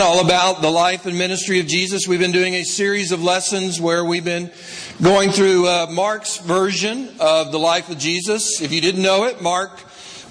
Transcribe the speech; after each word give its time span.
all 0.00 0.24
about 0.24 0.62
the 0.62 0.70
life 0.70 1.04
and 1.04 1.18
ministry 1.18 1.60
of 1.60 1.66
Jesus. 1.66 2.08
We've 2.08 2.20
been 2.20 2.32
doing 2.32 2.54
a 2.54 2.64
series 2.64 3.12
of 3.12 3.22
lessons 3.22 3.80
where 3.80 4.02
we've 4.04 4.24
been 4.24 4.50
going 5.02 5.30
through 5.30 5.66
uh, 5.66 5.88
Mark's 5.90 6.38
version 6.38 7.10
of 7.20 7.52
the 7.52 7.58
life 7.58 7.90
of 7.90 7.98
Jesus. 7.98 8.62
If 8.62 8.72
you 8.72 8.80
didn't 8.80 9.02
know 9.02 9.24
it, 9.24 9.42
Mark 9.42 9.82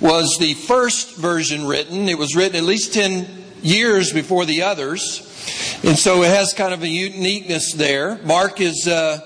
was 0.01 0.37
the 0.39 0.55
first 0.55 1.17
version 1.17 1.67
written. 1.67 2.09
It 2.09 2.17
was 2.17 2.35
written 2.35 2.55
at 2.55 2.63
least 2.63 2.95
10 2.95 3.27
years 3.61 4.11
before 4.11 4.45
the 4.45 4.63
others. 4.63 5.19
And 5.83 5.97
so 5.97 6.23
it 6.23 6.29
has 6.29 6.53
kind 6.53 6.73
of 6.73 6.81
a 6.81 6.87
uniqueness 6.87 7.73
there. 7.73 8.17
Mark 8.23 8.61
is, 8.61 8.87
uh, 8.87 9.19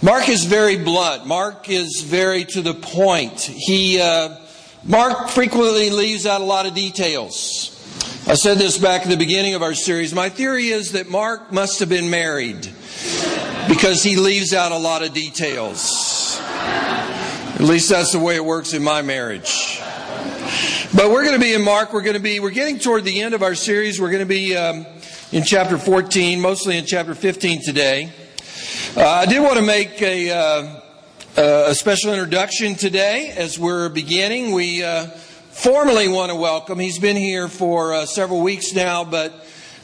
Mark 0.00 0.28
is 0.28 0.44
very 0.44 0.76
blunt. 0.76 1.26
Mark 1.26 1.68
is 1.68 2.02
very 2.02 2.44
to 2.44 2.62
the 2.62 2.74
point. 2.74 3.40
He, 3.40 4.00
uh, 4.00 4.36
Mark 4.84 5.30
frequently 5.30 5.90
leaves 5.90 6.24
out 6.24 6.40
a 6.40 6.44
lot 6.44 6.66
of 6.66 6.74
details. 6.74 7.81
I 8.24 8.34
said 8.34 8.58
this 8.58 8.78
back 8.78 9.02
at 9.02 9.08
the 9.08 9.16
beginning 9.16 9.54
of 9.54 9.62
our 9.62 9.74
series. 9.74 10.14
My 10.14 10.28
theory 10.28 10.68
is 10.68 10.92
that 10.92 11.10
Mark 11.10 11.50
must 11.52 11.80
have 11.80 11.88
been 11.88 12.08
married 12.08 12.70
because 13.68 14.04
he 14.04 14.14
leaves 14.14 14.54
out 14.54 14.70
a 14.70 14.78
lot 14.78 15.02
of 15.02 15.12
details. 15.12 16.38
At 16.40 17.62
least 17.62 17.90
that's 17.90 18.12
the 18.12 18.20
way 18.20 18.36
it 18.36 18.44
works 18.44 18.74
in 18.74 18.84
my 18.84 19.02
marriage. 19.02 19.80
But 20.94 21.10
we're 21.10 21.24
going 21.24 21.34
to 21.34 21.40
be 21.40 21.52
in 21.52 21.62
Mark. 21.62 21.92
We're 21.92 22.02
going 22.02 22.14
to 22.14 22.22
be, 22.22 22.38
we're 22.38 22.50
getting 22.50 22.78
toward 22.78 23.02
the 23.02 23.20
end 23.20 23.34
of 23.34 23.42
our 23.42 23.56
series. 23.56 24.00
We're 24.00 24.12
going 24.12 24.20
to 24.20 24.26
be 24.26 24.56
um, 24.56 24.86
in 25.32 25.42
chapter 25.42 25.76
14, 25.76 26.40
mostly 26.40 26.78
in 26.78 26.86
chapter 26.86 27.16
15 27.16 27.62
today. 27.64 28.12
Uh, 28.96 29.04
I 29.04 29.26
did 29.26 29.42
want 29.42 29.56
to 29.56 29.62
make 29.62 30.00
a, 30.00 30.30
uh, 30.30 30.80
a 31.36 31.74
special 31.74 32.12
introduction 32.12 32.76
today 32.76 33.34
as 33.36 33.58
we're 33.58 33.88
beginning. 33.88 34.52
We, 34.52 34.84
uh, 34.84 35.08
formally 35.52 36.08
want 36.08 36.30
to 36.30 36.34
welcome. 36.34 36.78
He's 36.78 36.98
been 36.98 37.16
here 37.16 37.46
for 37.46 37.92
uh, 37.92 38.06
several 38.06 38.40
weeks 38.40 38.72
now, 38.72 39.04
but 39.04 39.32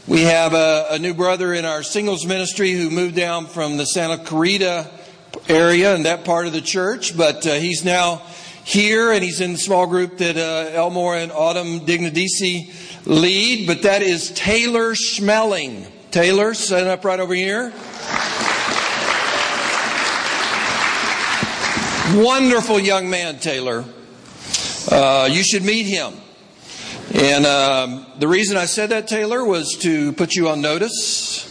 we 0.07 0.23
have 0.23 0.55
a, 0.55 0.87
a, 0.93 0.99
new 0.99 1.13
brother 1.13 1.53
in 1.53 1.67
our 1.67 1.83
singles 1.83 2.25
ministry 2.25 2.73
who 2.73 2.89
moved 2.89 3.15
down 3.15 3.47
from 3.47 3.77
the 3.77 3.85
Santa 3.85 4.17
Clarita 4.17 4.89
area 5.47 5.95
and 5.95 6.07
that 6.07 6.25
part 6.25 6.47
of 6.47 6.55
the 6.55 6.63
church, 6.63 7.17
but 7.17 7.47
uh, 7.47 7.53
he's 7.53 7.85
now 7.85 8.23
here 8.65 9.13
and 9.13 9.23
he's 9.23 9.43
in 9.43 9.53
the 9.53 9.59
small 9.59 9.87
group 9.87 10.17
that 10.19 10.39
uh, 10.39 10.71
Elmore 10.75 11.17
and 11.17 11.31
Autumn 11.31 11.81
Dignadisi 11.81 12.73
lead, 13.07 13.67
but 13.67 13.83
that 13.83 14.01
is 14.01 14.31
Taylor 14.31 14.95
Schmelling. 14.95 15.87
Taylor, 16.11 16.55
set 16.55 16.87
up 16.87 17.05
right 17.05 17.21
over 17.21 17.35
here. 17.35 17.73
Wonderful 22.25 22.81
young 22.81 23.11
man, 23.11 23.39
Taylor. 23.39 23.85
Uh, 24.91 25.29
you 25.31 25.43
should 25.43 25.63
meet 25.63 25.85
him. 25.85 26.15
And 27.15 27.47
um, 27.47 28.07
the 28.19 28.29
reason 28.29 28.57
I 28.57 28.65
said 28.65 28.91
that, 28.91 29.09
Taylor, 29.09 29.45
was 29.45 29.77
to 29.81 30.13
put 30.13 30.35
you 30.35 30.49
on 30.49 30.61
notice 30.61 31.45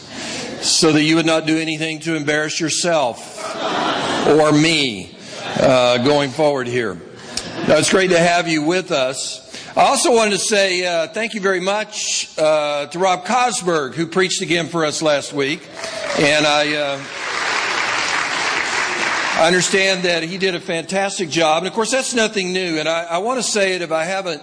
so 0.60 0.92
that 0.92 1.02
you 1.02 1.16
would 1.16 1.26
not 1.26 1.46
do 1.46 1.56
anything 1.56 2.00
to 2.00 2.16
embarrass 2.16 2.60
yourself 2.60 3.36
or 4.28 4.52
me 4.52 5.16
uh, 5.60 5.98
going 5.98 6.30
forward 6.30 6.66
here. 6.66 6.94
Now, 7.66 7.76
it's 7.76 7.90
great 7.90 8.10
to 8.10 8.18
have 8.18 8.48
you 8.48 8.62
with 8.62 8.90
us. 8.90 9.44
I 9.76 9.82
also 9.82 10.12
wanted 10.12 10.32
to 10.32 10.38
say 10.38 10.84
uh, 10.84 11.08
thank 11.08 11.34
you 11.34 11.40
very 11.40 11.60
much 11.60 12.36
uh, 12.38 12.86
to 12.86 12.98
Rob 12.98 13.24
Cosberg, 13.24 13.94
who 13.94 14.06
preached 14.06 14.42
again 14.42 14.66
for 14.66 14.84
us 14.84 15.02
last 15.02 15.32
week. 15.32 15.60
And 16.18 16.46
I. 16.46 17.27
I 19.38 19.46
understand 19.46 20.02
that 20.02 20.24
he 20.24 20.36
did 20.36 20.56
a 20.56 20.60
fantastic 20.60 21.28
job. 21.28 21.58
And 21.58 21.68
of 21.68 21.72
course, 21.72 21.92
that's 21.92 22.12
nothing 22.12 22.52
new. 22.52 22.80
And 22.80 22.88
I, 22.88 23.04
I 23.04 23.18
want 23.18 23.38
to 23.38 23.42
say 23.44 23.76
it 23.76 23.82
if 23.82 23.92
I 23.92 24.02
haven't 24.02 24.42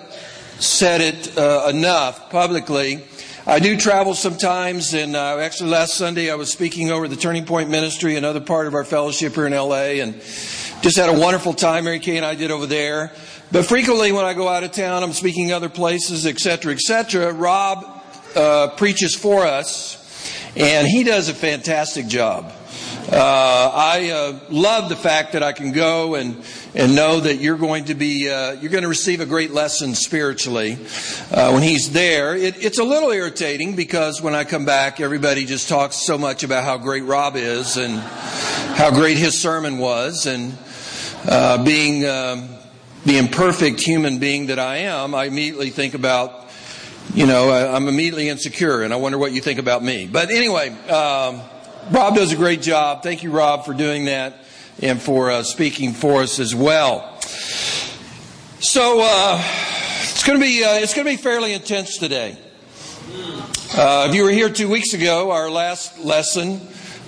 said 0.60 1.02
it 1.02 1.38
uh, 1.38 1.68
enough 1.70 2.30
publicly. 2.30 3.04
I 3.46 3.60
do 3.60 3.76
travel 3.76 4.14
sometimes, 4.14 4.94
and 4.94 5.18
uh, 5.18 5.38
actually 5.40 5.72
last 5.72 5.96
Sunday 5.96 6.32
I 6.32 6.36
was 6.36 6.50
speaking 6.50 6.92
over 6.92 7.10
the 7.10 7.18
Turning 7.18 7.44
Point 7.44 7.70
Ministry, 7.70 8.16
another 8.16 8.40
part 8.40 8.68
of 8.68 8.74
our 8.74 8.86
fellowship 8.86 9.36
here 9.36 9.46
in 9.46 9.52
LA, 9.52 10.00
and 10.02 10.14
just 10.82 10.96
had 10.96 11.10
a 11.10 11.20
wonderful 11.20 11.54
time. 11.54 11.84
Mary 11.84 12.00
Kay 12.00 12.16
and 12.16 12.26
I 12.26 12.36
did 12.36 12.50
over 12.50 12.66
there. 12.66 13.12
But 13.52 13.66
frequently 13.66 14.14
when 14.14 14.24
I 14.24 14.34
go 14.34 14.48
out 14.48 14.64
of 14.64 14.72
town, 14.72 15.04
I'm 15.04 15.12
speaking 15.12 15.52
other 15.52 15.68
places, 15.68 16.26
etc., 16.26 16.72
etc. 16.72 17.34
Rob 17.34 18.02
uh, 18.34 18.70
preaches 18.78 19.14
for 19.14 19.46
us, 19.46 20.02
and 20.56 20.88
he 20.88 21.04
does 21.04 21.28
a 21.28 21.34
fantastic 21.34 22.08
job. 22.08 22.54
Uh, 23.08 23.72
I 23.72 24.10
uh, 24.10 24.40
love 24.50 24.90
the 24.90 24.96
fact 24.96 25.34
that 25.34 25.44
I 25.44 25.52
can 25.52 25.74
go 25.74 26.16
and 26.16 26.44
and 26.74 26.96
know 26.96 27.20
that 27.20 27.36
you're 27.36 27.58
going 27.58 27.86
to 27.86 27.94
be 27.94 28.32
uh, 28.32 28.54
you're 28.54 28.72
going 28.72 28.82
to 28.82 28.90
receive 28.90 29.22
a 29.22 29.28
great 29.28 29.52
lesson 29.52 29.94
spiritually 29.94 30.80
uh, 31.32 31.52
when 31.52 31.62
he's 31.62 31.92
there. 31.92 32.36
It, 32.36 32.66
it's 32.66 32.80
a 32.80 32.84
little 32.84 33.12
irritating 33.12 33.76
because 33.76 34.24
when 34.24 34.34
I 34.34 34.44
come 34.44 34.66
back, 34.66 35.00
everybody 35.00 35.46
just 35.46 35.70
talks 35.70 35.98
so 35.98 36.18
much 36.18 36.44
about 36.44 36.64
how 36.64 36.80
great 36.80 37.04
Rob 37.04 37.36
is 37.36 37.78
and 37.78 38.00
how 38.00 38.90
great 38.90 39.18
his 39.18 39.40
sermon 39.40 39.78
was, 39.78 40.26
and 40.26 40.58
uh, 41.28 41.64
being 41.64 42.08
um, 42.08 42.50
the 43.06 43.20
imperfect 43.20 43.82
human 43.82 44.18
being 44.18 44.48
that 44.48 44.58
I 44.58 44.78
am, 44.78 45.14
I 45.14 45.26
immediately 45.26 45.70
think 45.70 45.94
about. 45.94 46.42
You 47.14 47.28
know, 47.28 47.52
I'm 47.52 47.88
immediately 47.88 48.30
insecure, 48.30 48.82
and 48.82 48.92
I 48.92 48.96
wonder 48.96 49.20
what 49.20 49.32
you 49.32 49.40
think 49.40 49.60
about 49.60 49.84
me. 49.84 50.10
But 50.12 50.32
anyway, 50.32 50.70
um, 50.90 51.40
Rob 51.92 52.16
does 52.16 52.32
a 52.32 52.36
great 52.36 52.64
job. 52.64 53.04
Thank 53.04 53.22
you, 53.22 53.30
Rob, 53.30 53.64
for 53.64 53.74
doing 53.74 54.06
that 54.06 54.40
and 54.82 55.00
for 55.00 55.30
uh, 55.30 55.44
speaking 55.44 55.94
for 55.94 56.24
us 56.24 56.40
as 56.40 56.56
well. 56.56 57.20
So 58.60 59.02
uh, 59.04 59.40
it's 60.02 60.24
going 60.24 60.40
to 60.40 60.44
be 60.44 60.64
uh, 60.64 60.80
it's 60.80 60.96
going 60.96 61.06
to 61.06 61.12
be 61.12 61.22
fairly 61.22 61.54
intense 61.54 62.00
today. 62.00 62.38
Uh, 63.78 64.08
if 64.10 64.16
you 64.16 64.24
were 64.24 64.32
here 64.32 64.50
two 64.50 64.68
weeks 64.68 64.94
ago, 64.94 65.30
our 65.30 65.48
last 65.52 66.00
lesson 66.00 66.60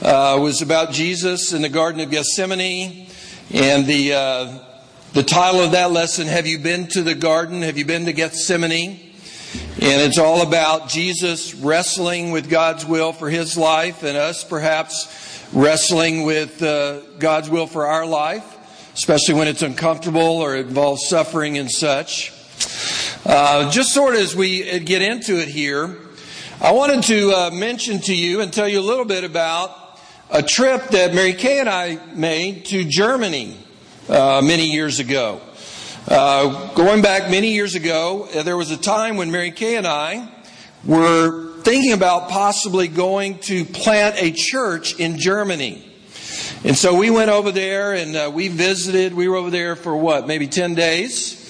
uh, 0.03 0.37
was 0.39 0.61
about 0.61 0.91
Jesus 0.91 1.53
in 1.53 1.63
the 1.63 1.69
Garden 1.69 1.99
of 2.01 2.11
Gethsemane, 2.11 3.07
and 3.51 3.87
the 3.87 4.13
uh, 4.13 4.59
the 5.13 5.23
title 5.23 5.61
of 5.61 5.71
that 5.71 5.91
lesson: 5.91 6.27
"Have 6.27 6.45
you 6.45 6.59
been 6.59 6.85
to 6.89 7.01
the 7.01 7.15
garden? 7.15 7.63
Have 7.63 7.79
you 7.79 7.85
been 7.85 8.05
to 8.05 8.13
Gethsemane?" 8.13 9.06
And 9.79 10.01
it's 10.01 10.17
all 10.17 10.41
about 10.41 10.89
Jesus 10.89 11.53
wrestling 11.53 12.31
with 12.31 12.49
God's 12.49 12.83
will 12.83 13.13
for 13.13 13.29
his 13.29 13.55
life 13.55 14.01
and 14.01 14.17
us 14.17 14.43
perhaps 14.43 15.45
wrestling 15.53 16.23
with 16.23 16.63
uh, 16.63 17.01
God's 17.19 17.47
will 17.47 17.67
for 17.67 17.85
our 17.85 18.03
life, 18.03 18.43
especially 18.95 19.35
when 19.35 19.47
it's 19.47 19.61
uncomfortable 19.61 20.19
or 20.19 20.55
involves 20.55 21.07
suffering 21.07 21.59
and 21.59 21.69
such. 21.69 22.33
Uh, 23.23 23.69
just 23.69 23.93
sort 23.93 24.15
of 24.15 24.21
as 24.21 24.35
we 24.35 24.79
get 24.79 25.03
into 25.03 25.39
it 25.39 25.47
here, 25.47 25.95
I 26.59 26.71
wanted 26.71 27.03
to 27.03 27.31
uh, 27.33 27.51
mention 27.51 27.99
to 27.99 28.15
you 28.15 28.41
and 28.41 28.51
tell 28.51 28.67
you 28.67 28.79
a 28.79 28.81
little 28.81 29.05
bit 29.05 29.23
about 29.23 29.99
a 30.31 30.41
trip 30.41 30.87
that 30.87 31.13
Mary 31.13 31.33
Kay 31.33 31.59
and 31.59 31.69
I 31.69 31.99
made 32.15 32.65
to 32.65 32.83
Germany 32.83 33.55
uh, 34.09 34.41
many 34.43 34.71
years 34.71 34.97
ago. 34.97 35.39
Uh, 36.07 36.73
going 36.73 37.01
back 37.01 37.29
many 37.29 37.51
years 37.51 37.75
ago, 37.75 38.29
uh, 38.33 38.41
there 38.41 38.55
was 38.55 38.71
a 38.71 38.77
time 38.77 39.17
when 39.17 39.29
Mary 39.29 39.51
Kay 39.51 39.75
and 39.75 39.85
I 39.85 40.29
were 40.85 41.57
thinking 41.63 41.91
about 41.91 42.29
possibly 42.29 42.87
going 42.87 43.39
to 43.39 43.65
plant 43.65 44.15
a 44.17 44.31
church 44.31 44.97
in 45.01 45.17
Germany. 45.17 45.83
And 46.63 46.77
so 46.77 46.95
we 46.95 47.09
went 47.09 47.29
over 47.29 47.51
there 47.51 47.93
and 47.93 48.15
uh, 48.15 48.31
we 48.33 48.47
visited. 48.47 49.13
We 49.13 49.27
were 49.27 49.35
over 49.35 49.49
there 49.49 49.75
for 49.75 49.97
what, 49.97 50.27
maybe 50.27 50.47
10 50.47 50.75
days. 50.75 51.43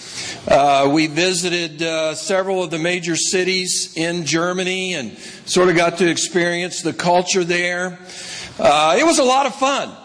Uh, 0.48 0.90
we 0.92 1.06
visited 1.06 1.84
uh, 1.84 2.16
several 2.16 2.64
of 2.64 2.72
the 2.72 2.80
major 2.80 3.16
cities 3.16 3.94
in 3.96 4.26
Germany 4.26 4.96
and 4.96 5.16
sort 5.46 5.70
of 5.70 5.76
got 5.76 6.00
to 6.00 6.10
experience 6.10 6.82
the 6.82 6.94
culture 6.94 7.44
there. 7.44 8.00
Uh, 8.58 8.98
it 9.00 9.06
was 9.06 9.20
a 9.20 9.24
lot 9.24 9.46
of 9.46 9.54
fun. 9.54 9.96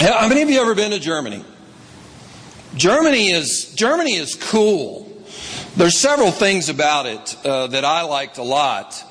How 0.00 0.26
many 0.26 0.42
of 0.42 0.50
you 0.50 0.60
ever 0.60 0.74
been 0.74 0.90
to 0.90 0.98
Germany? 0.98 1.44
Germany 2.76 3.30
is 3.30 3.72
Germany 3.74 4.14
is 4.14 4.34
cool. 4.34 5.06
There's 5.76 5.96
several 5.96 6.30
things 6.30 6.68
about 6.68 7.06
it 7.06 7.36
uh, 7.44 7.68
that 7.68 7.84
I 7.84 8.02
liked 8.02 8.38
a 8.38 8.42
lot. 8.42 9.04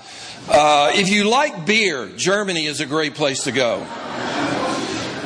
Uh, 0.50 0.92
if 0.94 1.09
you 1.09 1.29
like 1.29 1.66
beer, 1.66 2.08
Germany 2.16 2.66
is 2.66 2.79
a 2.79 2.85
great 2.85 3.16
place 3.16 3.44
to 3.44 3.52
go. 3.52 3.85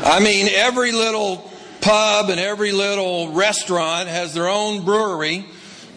I 0.05 0.19
mean, 0.21 0.47
every 0.51 0.91
little 0.91 1.49
pub 1.81 2.29
and 2.29 2.39
every 2.39 2.71
little 2.71 3.31
restaurant 3.31 4.09
has 4.09 4.33
their 4.33 4.49
own 4.49 4.83
brewery, 4.83 5.45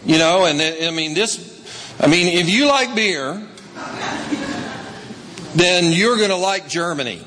you 0.05 0.17
know, 0.17 0.45
and 0.45 0.61
I 0.61 0.91
mean, 0.91 1.13
this, 1.13 1.97
I 1.99 2.07
mean, 2.07 2.27
if 2.27 2.49
you 2.49 2.67
like 2.67 2.95
beer, 2.95 3.45
then 5.55 5.91
you're 5.91 6.17
going 6.17 6.29
to 6.29 6.35
like 6.35 6.69
Germany. 6.69 7.21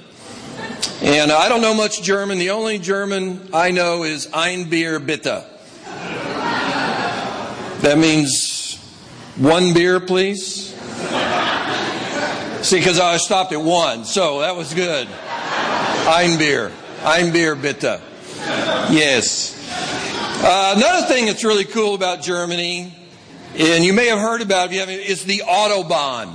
And 1.02 1.32
I 1.32 1.49
don't 1.49 1.62
know 1.62 1.73
much 1.73 2.02
German. 2.02 2.38
The 2.38 2.50
only 2.50 2.79
German 2.79 3.49
I 3.55 3.70
know 3.70 4.02
is 4.02 4.29
Ein 4.35 4.69
Bier 4.69 5.00
bitte. 5.00 5.44
That 7.81 7.97
means 7.97 8.76
one 9.37 9.73
beer, 9.73 9.99
please. 10.00 10.75
See, 12.62 12.76
because 12.76 13.00
I 13.00 13.17
stopped 13.17 13.52
at 13.52 13.62
one, 13.62 14.05
so 14.05 14.41
that 14.41 14.55
was 14.55 14.75
good. 14.75 15.08
Ein 16.06 16.37
Bier. 16.38 16.70
Ein 17.03 17.32
Bier 17.32 17.56
bitte. 17.56 17.99
Yes. 18.91 19.56
Uh, 20.44 20.75
another 20.76 21.06
thing 21.06 21.25
that's 21.25 21.44
really 21.44 21.64
cool 21.64 21.94
about 21.94 22.20
Germany, 22.20 22.94
and 23.56 23.82
you 23.82 23.94
may 23.94 24.08
have 24.08 24.19
heard 24.19 24.43
about 24.43 24.70
it, 24.70 24.88
is 24.91 25.25
the 25.25 25.44
Autobahn. 25.49 26.35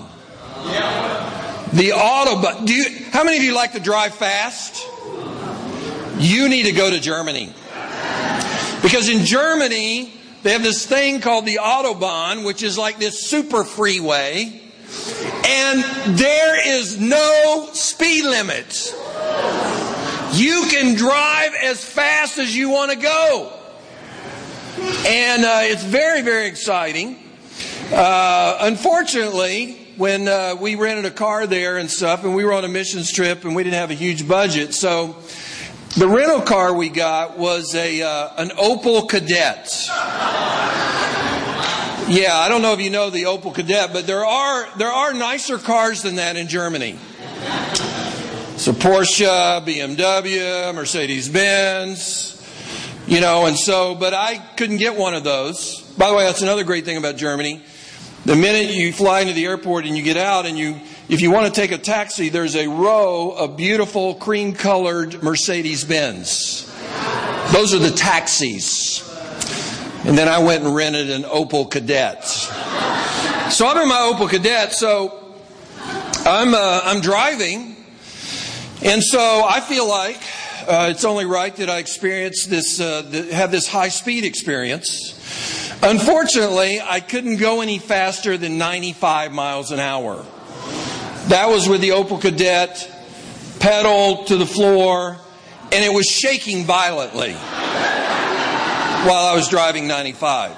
The 1.73 1.89
Autobahn. 1.89 2.65
Do 2.65 2.73
you, 2.73 2.85
how 3.12 3.23
many 3.23 3.38
of 3.38 3.44
you 3.44 3.53
like 3.53 3.73
to 3.73 3.79
drive 3.79 4.15
fast? 4.15 4.88
You 6.17 6.47
need 6.47 6.63
to 6.63 6.71
go 6.71 6.89
to 6.89 7.00
Germany. 7.00 7.53
Because 8.81 9.09
in 9.09 9.25
Germany, 9.25 10.13
they 10.44 10.51
have 10.51 10.63
this 10.63 10.85
thing 10.85 11.19
called 11.21 11.45
the 11.45 11.59
Autobahn, 11.62 12.45
which 12.45 12.63
is 12.63 12.77
like 12.77 13.00
this 13.00 13.27
super 13.27 13.63
freeway. 13.63 14.62
And 15.45 15.83
there 16.17 16.79
is 16.79 17.00
no 17.00 17.69
speed 17.73 18.23
limit. 18.23 18.94
You 20.33 20.68
can 20.69 20.95
drive 20.95 21.56
as 21.63 21.83
fast 21.83 22.38
as 22.38 22.56
you 22.56 22.69
want 22.69 22.91
to 22.91 22.97
go. 22.97 23.53
And 25.06 25.44
uh, 25.44 25.59
it's 25.63 25.83
very, 25.83 26.21
very 26.21 26.47
exciting. 26.47 27.18
Uh, 27.91 28.57
unfortunately, 28.61 29.84
when 29.97 30.27
uh, 30.27 30.56
we 30.59 30.75
rented 30.75 31.06
a 31.06 31.12
car 31.12 31.47
there 31.47 31.77
and 31.77 31.89
stuff, 31.89 32.24
and 32.24 32.36
we 32.36 32.44
were 32.44 32.53
on 32.53 32.65
a 32.65 32.68
missions 32.68 33.12
trip, 33.12 33.45
and 33.45 33.56
we 33.56 33.63
didn't 33.63 33.80
have 33.80 33.92
a 33.92 33.95
huge 33.95 34.27
budget, 34.27 34.74
so 34.74 35.15
the 35.97 36.07
rental 36.07 36.42
car 36.42 36.74
we 36.74 36.89
got 36.89 37.38
was 37.38 37.74
a 37.74 38.01
uh, 38.01 38.30
an 38.38 38.50
Opel 38.50 39.07
Kadett. 39.09 39.88
Yeah, 42.07 42.38
I 42.38 42.50
don't 42.50 42.62
know 42.62 42.74
if 42.74 42.81
you 42.81 42.89
know 42.89 43.09
the 43.09 43.24
Opel 43.24 43.56
Kadett, 43.56 43.94
but 43.94 44.06
there 44.06 44.25
are 44.25 44.77
there 44.77 44.92
are 44.92 45.13
nicer 45.13 45.57
cars 45.57 46.01
than 46.01 46.15
that 46.15 46.36
in 46.36 46.47
Germany. 46.47 47.00
So 48.57 48.71
Porsche, 48.71 49.65
BMW, 49.65 50.74
Mercedes 50.75 51.30
Benz, 51.30 52.36
you 53.07 53.21
know, 53.21 53.45
and 53.45 53.57
so, 53.57 53.95
but 53.95 54.13
I 54.13 54.38
couldn't 54.38 54.77
get 54.77 54.95
one 54.95 55.13
of 55.13 55.24
those. 55.24 55.81
By 55.97 56.09
the 56.09 56.15
way, 56.15 56.25
that's 56.25 56.42
another 56.42 56.63
great 56.63 56.86
thing 56.86 56.97
about 56.97 57.15
Germany. 57.15 57.62
The 58.25 58.36
minute 58.36 58.74
you 58.74 58.92
fly 58.92 59.22
into 59.22 59.33
the 59.33 59.45
airport 59.45 59.86
and 59.86 59.95
you 59.95 60.01
get 60.01 60.18
out 60.18 60.48
and 60.48 60.57
you, 60.57 60.80
if 61.07 61.22
you 61.22 61.30
want 61.30 61.45
to 61.45 61.62
take 61.62 61.72
a 61.72 61.77
taxi, 61.77 62.30
there's 62.30 62.56
a 62.56 62.68
row 62.68 63.30
of 63.30 63.56
beautiful 63.56 64.16
cream 64.16 64.54
colored 64.54 65.22
Mercedes 65.22 65.83
Benz. 65.83 66.66
Those 67.51 67.75
are 67.75 67.77
the 67.77 67.92
taxis. 67.95 69.04
And 70.06 70.18
then 70.18 70.27
I 70.27 70.39
went 70.39 70.63
and 70.63 70.74
rented 70.74 71.12
an 71.12 71.22
Opel 71.22 71.69
Kadett. 71.69 72.24
So 73.51 73.68
I'm 73.68 73.77
in 73.77 73.88
my 73.88 74.12
Opel 74.12 74.28
Kadett, 74.28 74.71
so 74.71 75.36
I'm, 76.25 76.56
uh, 76.56 76.81
I'm 76.83 77.01
driving. 77.01 77.75
And 78.83 79.04
so 79.04 79.45
I 79.48 79.62
feel 79.62 79.88
like 79.88 80.19
uh, 80.68 80.88
it's 80.89 81.06
only 81.06 81.25
right 81.25 81.56
that 81.57 81.69
I 81.69 81.78
experience 81.78 82.48
this, 82.48 82.81
uh, 82.81 83.04
have 83.31 83.51
this 83.51 83.68
high 83.68 83.89
speed 83.89 84.25
experience. 84.25 85.14
Unfortunately, 85.81 86.81
I 86.81 87.00
couldn't 87.00 87.38
go 87.38 87.62
any 87.62 87.80
faster 87.80 88.38
than 88.38 88.57
95 88.57 89.31
miles 89.31 89.72
an 89.72 89.80
hour. 89.80 90.25
That 91.27 91.50
was 91.50 91.68
with 91.68 91.81
the 91.81 91.89
Opel 91.89 92.19
Kadett, 92.22 92.92
pedal 93.60 94.25
to 94.25 94.38
the 94.38 94.45
floor, 94.45 95.18
and 95.72 95.83
it 95.86 95.94
was 95.94 96.06
shaking 96.06 96.66
violently 96.66 97.33
while 97.33 99.25
I 99.25 99.36
was 99.36 99.48
driving 99.50 99.88
95. 99.88 100.51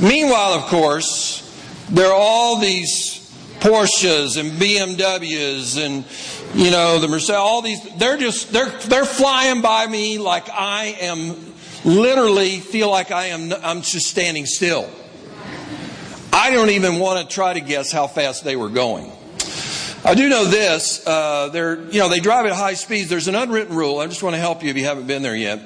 Meanwhile, 0.00 0.54
of 0.54 0.62
course, 0.62 1.46
there 1.90 2.08
are 2.08 2.14
all 2.14 2.56
these 2.56 3.20
Porsches 3.60 4.38
and 4.38 4.52
BMWs 4.52 5.84
and 5.84 6.04
you 6.54 6.70
know 6.70 6.98
the 6.98 7.08
Mercedes 7.08 7.36
all 7.36 7.60
these 7.60 7.78
they're 7.96 8.16
just 8.16 8.50
they're 8.52 8.70
they're 8.70 9.04
flying 9.04 9.60
by 9.60 9.86
me 9.86 10.16
like 10.16 10.48
I 10.48 10.96
am 11.00 11.36
literally 11.84 12.60
feel 12.60 12.90
like 12.90 13.10
I 13.10 13.26
am 13.26 13.52
I'm 13.62 13.82
just 13.82 14.06
standing 14.06 14.46
still. 14.46 14.88
I 16.32 16.50
don't 16.50 16.70
even 16.70 16.98
want 16.98 17.28
to 17.28 17.34
try 17.34 17.54
to 17.54 17.60
guess 17.60 17.90
how 17.90 18.06
fast 18.06 18.44
they 18.44 18.56
were 18.56 18.68
going. 18.68 19.10
I 20.04 20.14
do 20.14 20.28
know 20.28 20.46
this. 20.46 21.06
Uh, 21.06 21.50
they're, 21.52 21.82
you 21.90 21.98
know, 21.98 22.08
they 22.08 22.20
drive 22.20 22.46
at 22.46 22.52
high 22.52 22.74
speeds. 22.74 23.10
There's 23.10 23.28
an 23.28 23.34
unwritten 23.34 23.76
rule. 23.76 23.98
I 23.98 24.06
just 24.06 24.22
want 24.22 24.34
to 24.34 24.40
help 24.40 24.62
you 24.62 24.70
if 24.70 24.76
you 24.76 24.84
haven't 24.84 25.06
been 25.06 25.22
there 25.22 25.36
yet. 25.36 25.60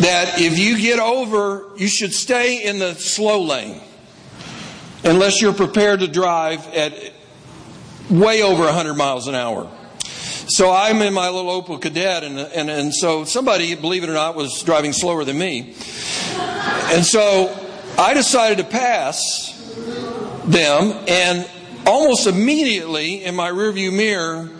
That 0.00 0.40
if 0.40 0.58
you 0.58 0.78
get 0.78 0.98
over, 0.98 1.68
you 1.76 1.88
should 1.88 2.14
stay 2.14 2.64
in 2.64 2.78
the 2.78 2.94
slow 2.94 3.42
lane, 3.42 3.82
unless 5.04 5.42
you're 5.42 5.52
prepared 5.52 6.00
to 6.00 6.08
drive 6.08 6.66
at 6.68 6.94
way 8.08 8.42
over 8.42 8.64
100 8.64 8.94
miles 8.94 9.28
an 9.28 9.34
hour. 9.34 9.70
So 10.46 10.70
I'm 10.70 11.00
in 11.00 11.14
my 11.14 11.30
little 11.30 11.62
Opel 11.62 11.80
Kadett, 11.80 12.22
and, 12.22 12.38
and, 12.38 12.68
and 12.68 12.94
so 12.94 13.24
somebody, 13.24 13.74
believe 13.74 14.04
it 14.04 14.10
or 14.10 14.14
not, 14.14 14.34
was 14.34 14.62
driving 14.62 14.92
slower 14.92 15.24
than 15.24 15.38
me. 15.38 15.74
And 16.36 17.04
so 17.04 17.48
I 17.96 18.12
decided 18.12 18.58
to 18.58 18.64
pass 18.64 19.52
them, 20.44 21.02
and 21.08 21.48
almost 21.86 22.26
immediately 22.26 23.24
in 23.24 23.34
my 23.34 23.50
rearview 23.50 23.96
mirror, 23.96 24.50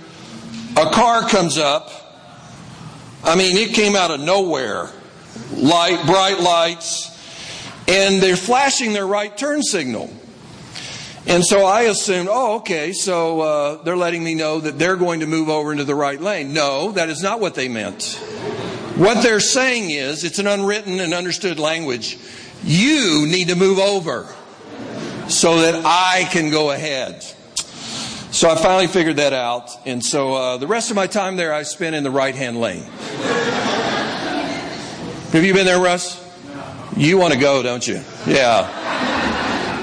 a 0.77 0.91
car 0.91 1.29
comes 1.29 1.59
up. 1.59 1.91
I 3.23 3.37
mean, 3.37 3.57
it 3.59 3.75
came 3.75 3.95
out 3.95 4.11
of 4.11 4.21
nowhere. 4.21 4.89
Light, 5.53 6.05
bright 6.07 6.41
lights, 6.41 7.11
and 7.89 8.23
they're 8.23 8.37
flashing 8.37 8.95
their 8.95 9.07
right 9.07 9.37
turn 9.37 9.63
signal. 9.63 10.11
And 11.27 11.45
so 11.45 11.65
I 11.65 11.83
assumed, 11.83 12.29
oh, 12.31 12.57
okay, 12.57 12.93
so 12.93 13.41
uh, 13.41 13.83
they're 13.83 13.97
letting 13.97 14.23
me 14.23 14.35
know 14.35 14.61
that 14.61 14.79
they're 14.79 14.97
going 14.97 15.21
to 15.21 15.27
move 15.27 15.49
over 15.49 15.73
into 15.73 15.85
the 15.85 15.95
right 15.95 16.21
lane. 16.21 16.53
No, 16.53 16.93
that 16.93 17.09
is 17.09 17.23
not 17.23 17.41
what 17.41 17.55
they 17.55 17.69
meant. 17.69 18.17
What 18.97 19.23
they're 19.23 19.41
saying 19.41 19.91
is, 19.91 20.23
it's 20.23 20.39
an 20.39 20.47
unwritten 20.47 21.01
and 21.01 21.15
understood 21.15 21.59
language. 21.59 22.19
You 22.63 23.27
need 23.27 23.49
to 23.49 23.57
move 23.57 23.79
over 23.79 24.29
so 25.29 25.63
that 25.63 25.83
I 25.85 26.29
can 26.31 26.51
go 26.51 26.71
ahead. 26.71 27.23
So 28.31 28.51
I 28.51 28.57
finally 28.57 28.87
figured 28.87 29.17
that 29.17 29.33
out. 29.33 29.71
And 29.87 30.05
so 30.05 30.35
uh, 30.35 30.57
the 30.59 30.67
rest 30.67 30.91
of 30.91 30.97
my 30.97 31.07
time 31.07 31.37
there 31.37 31.55
I 31.55 31.63
spent 31.63 31.95
in 31.95 32.05
the 32.05 32.11
right 32.11 32.35
hand 32.35 32.61
lane. 32.61 32.83
Have 35.33 35.43
you 35.43 35.55
been 35.55 35.67
there, 35.67 35.81
Russ? 35.81 36.21
You 36.97 37.17
want 37.19 37.33
to 37.33 37.41
go, 37.41 37.63
don't 37.63 37.87
you? 37.87 38.03
Yeah. 38.27 38.94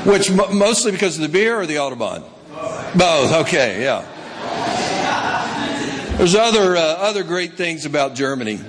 Which 0.05 0.31
mostly 0.31 0.91
because 0.91 1.15
of 1.17 1.21
the 1.21 1.29
beer 1.29 1.59
or 1.59 1.65
the 1.65 1.75
Autobahn? 1.75 2.23
Both. 2.97 3.33
Okay, 3.47 3.83
yeah. 3.83 4.17
There's 6.17 6.35
other 6.35 6.75
uh, 6.75 6.81
other 6.81 7.23
great 7.23 7.53
things 7.53 7.85
about 7.85 8.15
Germany. 8.15 8.59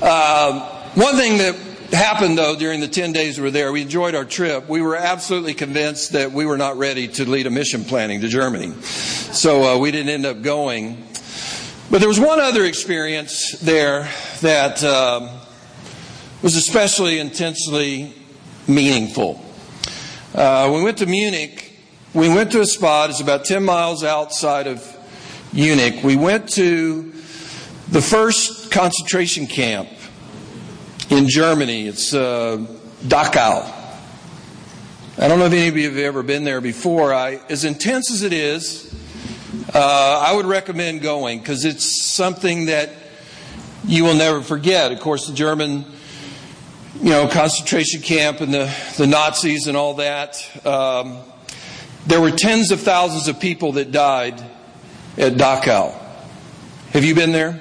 Uh, 0.00 0.60
one 0.94 1.16
thing 1.16 1.38
that 1.38 1.56
happened 1.92 2.38
though 2.38 2.56
during 2.56 2.80
the 2.80 2.88
10 2.88 3.12
days 3.12 3.38
we 3.38 3.44
were 3.44 3.50
there, 3.50 3.72
we 3.72 3.82
enjoyed 3.82 4.14
our 4.14 4.24
trip. 4.24 4.68
We 4.68 4.80
were 4.80 4.96
absolutely 4.96 5.54
convinced 5.54 6.12
that 6.12 6.32
we 6.32 6.46
were 6.46 6.56
not 6.56 6.76
ready 6.76 7.08
to 7.08 7.28
lead 7.28 7.46
a 7.46 7.50
mission 7.50 7.84
planning 7.84 8.20
to 8.20 8.28
Germany. 8.28 8.72
So 8.82 9.74
uh, 9.74 9.78
we 9.78 9.90
didn't 9.90 10.10
end 10.10 10.26
up 10.26 10.42
going. 10.42 11.06
But 11.90 11.98
there 11.98 12.08
was 12.08 12.18
one 12.18 12.40
other 12.40 12.64
experience 12.64 13.58
there 13.58 14.08
that 14.40 14.82
um, 14.82 15.30
was 16.42 16.56
especially 16.56 17.18
intensely 17.18 18.14
meaningful. 18.66 19.43
Uh, 20.34 20.68
we 20.74 20.82
went 20.82 20.98
to 20.98 21.06
Munich. 21.06 21.78
We 22.12 22.28
went 22.28 22.50
to 22.52 22.60
a 22.60 22.66
spot, 22.66 23.10
it's 23.10 23.20
about 23.20 23.44
10 23.44 23.62
miles 23.62 24.02
outside 24.02 24.66
of 24.66 24.84
Munich. 25.52 26.02
We 26.02 26.16
went 26.16 26.48
to 26.54 27.12
the 27.88 28.02
first 28.02 28.72
concentration 28.72 29.46
camp 29.46 29.88
in 31.08 31.28
Germany. 31.28 31.86
It's 31.86 32.12
uh, 32.12 32.66
Dachau. 33.04 33.72
I 35.18 35.28
don't 35.28 35.38
know 35.38 35.46
if 35.46 35.52
any 35.52 35.68
of 35.68 35.76
you 35.76 35.88
have 35.88 35.98
ever 35.98 36.24
been 36.24 36.42
there 36.42 36.60
before. 36.60 37.14
I, 37.14 37.38
as 37.48 37.64
intense 37.64 38.10
as 38.10 38.22
it 38.22 38.32
is, 38.32 38.92
uh, 39.72 40.24
I 40.26 40.34
would 40.34 40.46
recommend 40.46 41.02
going 41.02 41.38
because 41.38 41.64
it's 41.64 42.10
something 42.10 42.66
that 42.66 42.90
you 43.86 44.02
will 44.02 44.16
never 44.16 44.42
forget. 44.42 44.90
Of 44.90 44.98
course, 44.98 45.28
the 45.28 45.34
German 45.34 45.84
you 47.00 47.10
know, 47.10 47.28
concentration 47.28 48.00
camp 48.00 48.40
and 48.40 48.54
the, 48.54 48.72
the 48.96 49.06
Nazis 49.06 49.66
and 49.66 49.76
all 49.76 49.94
that. 49.94 50.36
Um, 50.64 51.18
there 52.06 52.20
were 52.20 52.30
tens 52.30 52.70
of 52.70 52.80
thousands 52.80 53.28
of 53.28 53.40
people 53.40 53.72
that 53.72 53.90
died 53.90 54.40
at 55.18 55.32
Dachau. 55.32 55.92
Have 56.92 57.04
you 57.04 57.14
been 57.14 57.32
there? 57.32 57.58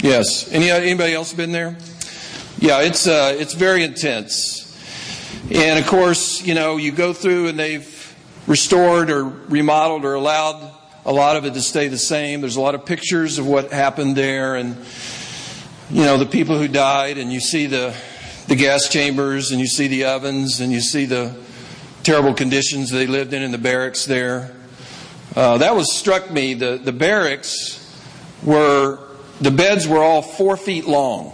Yes. 0.00 0.52
Any, 0.52 0.70
anybody 0.70 1.14
else 1.14 1.32
been 1.32 1.52
there? 1.52 1.76
Yeah, 2.58 2.82
it's, 2.82 3.06
uh, 3.06 3.34
it's 3.36 3.54
very 3.54 3.82
intense. 3.82 4.62
And 5.50 5.78
of 5.78 5.86
course, 5.86 6.46
you 6.46 6.54
know, 6.54 6.76
you 6.76 6.92
go 6.92 7.12
through 7.12 7.48
and 7.48 7.58
they've 7.58 7.92
restored 8.46 9.10
or 9.10 9.24
remodeled 9.24 10.04
or 10.04 10.14
allowed 10.14 10.72
a 11.04 11.12
lot 11.12 11.36
of 11.36 11.44
it 11.44 11.54
to 11.54 11.60
stay 11.60 11.88
the 11.88 11.98
same. 11.98 12.40
There's 12.40 12.56
a 12.56 12.60
lot 12.60 12.74
of 12.74 12.86
pictures 12.86 13.38
of 13.38 13.46
what 13.46 13.72
happened 13.72 14.16
there 14.16 14.54
and, 14.54 14.76
you 15.90 16.04
know, 16.04 16.16
the 16.16 16.26
people 16.26 16.58
who 16.58 16.68
died 16.68 17.18
and 17.18 17.32
you 17.32 17.40
see 17.40 17.66
the, 17.66 17.94
the 18.48 18.56
gas 18.56 18.88
chambers 18.88 19.50
and 19.50 19.60
you 19.60 19.66
see 19.66 19.88
the 19.88 20.04
ovens 20.04 20.60
and 20.60 20.72
you 20.72 20.80
see 20.80 21.04
the 21.04 21.34
terrible 22.02 22.34
conditions 22.34 22.90
they 22.90 23.06
lived 23.06 23.32
in 23.32 23.42
in 23.42 23.50
the 23.50 23.58
barracks 23.58 24.04
there. 24.04 24.54
Uh, 25.34 25.58
that 25.58 25.74
was 25.74 25.92
struck 25.92 26.30
me. 26.30 26.54
The, 26.54 26.80
the 26.82 26.92
barracks 26.92 27.82
were, 28.42 29.00
the 29.40 29.50
beds 29.50 29.88
were 29.88 30.02
all 30.02 30.22
four 30.22 30.56
feet 30.56 30.86
long. 30.86 31.32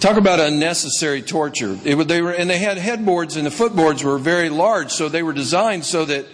Talk 0.00 0.16
about 0.16 0.40
unnecessary 0.40 1.22
torture. 1.22 1.78
It, 1.84 1.96
they 2.08 2.20
were, 2.20 2.32
and 2.32 2.48
they 2.48 2.58
had 2.58 2.78
headboards, 2.78 3.36
and 3.36 3.46
the 3.46 3.50
footboards 3.50 4.02
were 4.04 4.18
very 4.18 4.50
large, 4.50 4.90
so 4.90 5.08
they 5.08 5.22
were 5.22 5.32
designed 5.32 5.84
so 5.84 6.04
that 6.04 6.26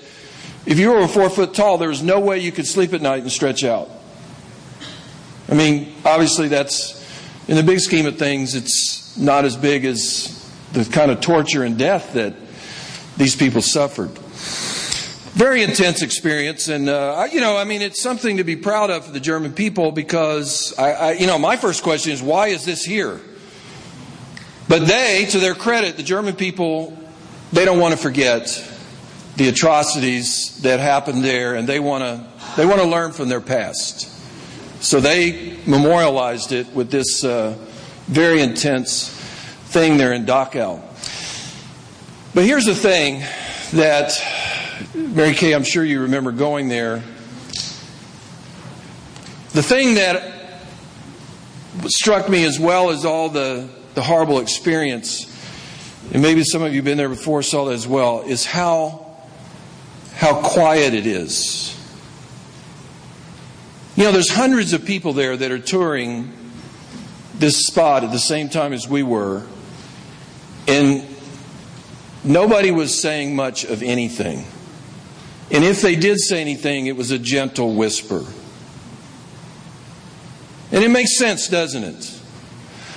if 0.66 0.78
you 0.78 0.92
were 0.92 1.06
four 1.06 1.30
foot 1.30 1.54
tall, 1.54 1.78
there 1.78 1.88
was 1.88 2.02
no 2.02 2.20
way 2.20 2.38
you 2.38 2.52
could 2.52 2.66
sleep 2.66 2.92
at 2.94 3.02
night 3.02 3.22
and 3.22 3.30
stretch 3.30 3.62
out. 3.62 3.90
I 5.48 5.54
mean, 5.54 5.94
obviously, 6.04 6.48
that's 6.48 6.99
in 7.50 7.56
the 7.56 7.64
big 7.64 7.80
scheme 7.80 8.06
of 8.06 8.16
things, 8.16 8.54
it's 8.54 9.16
not 9.16 9.44
as 9.44 9.56
big 9.56 9.84
as 9.84 10.48
the 10.72 10.84
kind 10.84 11.10
of 11.10 11.20
torture 11.20 11.64
and 11.64 11.76
death 11.76 12.12
that 12.12 12.32
these 13.16 13.34
people 13.34 13.60
suffered. 13.60 14.10
Very 15.32 15.64
intense 15.64 16.00
experience, 16.00 16.68
and 16.68 16.88
uh, 16.88 17.26
you 17.32 17.40
know, 17.40 17.56
I 17.56 17.64
mean, 17.64 17.82
it's 17.82 18.00
something 18.00 18.36
to 18.36 18.44
be 18.44 18.54
proud 18.54 18.90
of 18.90 19.04
for 19.04 19.10
the 19.10 19.18
German 19.18 19.52
people 19.52 19.90
because 19.90 20.72
I, 20.78 20.92
I, 20.92 21.12
you 21.14 21.26
know, 21.26 21.40
my 21.40 21.56
first 21.56 21.82
question 21.82 22.12
is 22.12 22.22
why 22.22 22.48
is 22.48 22.64
this 22.64 22.84
here? 22.84 23.20
But 24.68 24.86
they, 24.86 25.26
to 25.30 25.40
their 25.40 25.56
credit, 25.56 25.96
the 25.96 26.04
German 26.04 26.36
people, 26.36 26.96
they 27.52 27.64
don't 27.64 27.80
want 27.80 27.94
to 27.94 27.98
forget 27.98 28.46
the 29.34 29.48
atrocities 29.48 30.62
that 30.62 30.78
happened 30.78 31.24
there, 31.24 31.56
and 31.56 31.68
they 31.68 31.80
want 31.80 32.04
to 32.04 32.54
they 32.56 32.64
want 32.64 32.80
to 32.80 32.86
learn 32.86 33.10
from 33.10 33.28
their 33.28 33.40
past. 33.40 34.19
So 34.80 34.98
they 34.98 35.58
memorialized 35.66 36.52
it 36.52 36.74
with 36.74 36.90
this 36.90 37.22
uh, 37.22 37.56
very 38.06 38.40
intense 38.40 39.08
thing 39.66 39.98
there 39.98 40.12
in 40.12 40.24
Dachau. 40.24 40.82
But 42.34 42.44
here's 42.44 42.64
the 42.64 42.74
thing 42.74 43.22
that 43.72 44.18
Mary 44.94 45.34
Kay, 45.34 45.52
I'm 45.52 45.64
sure 45.64 45.84
you 45.84 46.02
remember 46.02 46.32
going 46.32 46.68
there. 46.68 47.02
The 49.52 49.62
thing 49.62 49.96
that 49.96 50.58
struck 51.86 52.28
me 52.28 52.44
as 52.44 52.58
well 52.58 52.90
as 52.90 53.04
all 53.04 53.28
the, 53.28 53.68
the 53.94 54.02
horrible 54.02 54.40
experience, 54.40 55.26
and 56.12 56.22
maybe 56.22 56.42
some 56.42 56.62
of 56.62 56.72
you 56.72 56.78
have 56.78 56.84
been 56.86 56.98
there 56.98 57.08
before, 57.08 57.42
saw 57.42 57.66
that 57.66 57.74
as 57.74 57.86
well, 57.86 58.22
is 58.22 58.46
how 58.46 59.06
how 60.14 60.40
quiet 60.42 60.94
it 60.94 61.06
is. 61.06 61.76
You 64.00 64.06
know, 64.06 64.12
there's 64.12 64.30
hundreds 64.30 64.72
of 64.72 64.86
people 64.86 65.12
there 65.12 65.36
that 65.36 65.50
are 65.50 65.58
touring 65.58 66.32
this 67.34 67.66
spot 67.66 68.02
at 68.02 68.10
the 68.10 68.18
same 68.18 68.48
time 68.48 68.72
as 68.72 68.88
we 68.88 69.02
were, 69.02 69.46
and 70.66 71.06
nobody 72.24 72.70
was 72.70 72.98
saying 72.98 73.36
much 73.36 73.64
of 73.64 73.82
anything. 73.82 74.46
And 75.50 75.64
if 75.64 75.82
they 75.82 75.96
did 75.96 76.18
say 76.18 76.40
anything, 76.40 76.86
it 76.86 76.96
was 76.96 77.10
a 77.10 77.18
gentle 77.18 77.74
whisper. 77.74 78.24
And 80.72 80.82
it 80.82 80.90
makes 80.90 81.18
sense, 81.18 81.48
doesn't 81.48 81.84
it? 81.84 82.06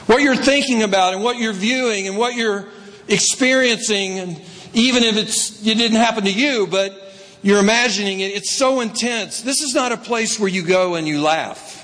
What 0.06 0.22
you're 0.22 0.38
thinking 0.38 0.84
about 0.84 1.16
and 1.16 1.22
what 1.22 1.36
you're 1.36 1.52
viewing 1.52 2.08
and 2.08 2.18
what 2.18 2.36
you're 2.36 2.70
experiencing, 3.10 4.20
and 4.20 4.42
even 4.72 5.04
if 5.04 5.18
it's, 5.18 5.68
it 5.68 5.76
didn't 5.76 5.98
happen 5.98 6.24
to 6.24 6.32
you, 6.32 6.66
but 6.66 7.03
you're 7.44 7.60
imagining 7.60 8.22
it. 8.22 8.32
It's 8.32 8.56
so 8.56 8.80
intense. 8.80 9.42
This 9.42 9.62
is 9.62 9.76
not 9.76 9.92
a 9.92 9.98
place 9.98 10.40
where 10.40 10.50
you 10.50 10.64
go 10.64 10.96
and 10.96 11.08
you 11.08 11.22
laugh. 11.22 11.82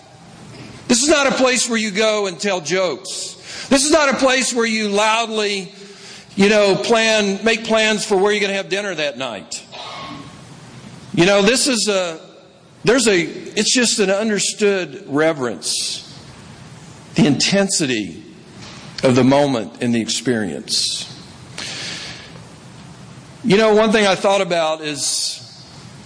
This 0.88 1.04
is 1.04 1.10
not 1.10 1.28
a 1.28 1.32
place 1.32 1.70
where 1.70 1.78
you 1.78 1.92
go 1.92 2.28
and 2.28 2.40
tell 2.40 2.62
jokes. 2.62 3.68
This 3.70 3.86
is 3.86 3.92
not 3.92 4.10
a 4.10 4.18
place 4.18 4.54
where 4.54 4.66
you 4.66 4.88
loudly, 4.88 5.72
you 6.36 6.50
know, 6.50 6.76
plan, 6.76 7.44
make 7.44 7.66
plans 7.66 8.06
for 8.06 8.18
where 8.18 8.32
you're 8.32 8.40
going 8.40 8.52
to 8.52 8.58
have 8.58 8.70
dinner 8.70 8.96
that 8.96 9.18
night. 9.18 9.64
You 11.14 11.26
know, 11.26 11.42
this 11.42 11.68
is 11.68 11.90
a, 11.90 12.20
there's 12.86 13.08
a, 13.08 13.22
it's 13.22 13.76
just 13.76 14.00
an 14.00 14.10
understood 14.10 15.04
reverence. 15.08 16.06
The 17.16 17.28
intensity 17.28 18.24
of 19.04 19.16
the 19.16 19.24
moment 19.26 19.84
and 19.84 19.94
the 19.94 20.00
experience. 20.00 21.06
You 23.44 23.58
know, 23.58 23.76
one 23.76 23.92
thing 23.92 24.08
I 24.08 24.16
thought 24.16 24.42
about 24.42 24.82
is 24.82 25.49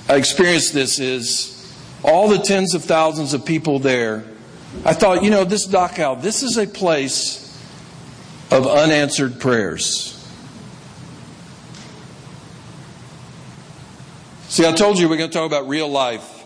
I 0.09 0.15
experienced 0.15 0.73
this 0.73 0.99
is 0.99 1.53
all 2.03 2.27
the 2.27 2.37
tens 2.37 2.73
of 2.73 2.83
thousands 2.83 3.33
of 3.33 3.45
people 3.45 3.79
there. 3.79 4.25
I 4.83 4.93
thought, 4.93 5.23
you 5.23 5.29
know, 5.29 5.43
this 5.43 5.67
Dachau, 5.67 6.21
this 6.21 6.43
is 6.43 6.57
a 6.57 6.67
place 6.67 7.39
of 8.51 8.67
unanswered 8.67 9.39
prayers. 9.39 10.09
See, 14.49 14.67
I 14.67 14.71
told 14.73 14.99
you 14.99 15.09
we're 15.09 15.17
going 15.17 15.29
to 15.29 15.33
talk 15.33 15.47
about 15.47 15.67
real 15.67 15.89
life, 15.89 16.45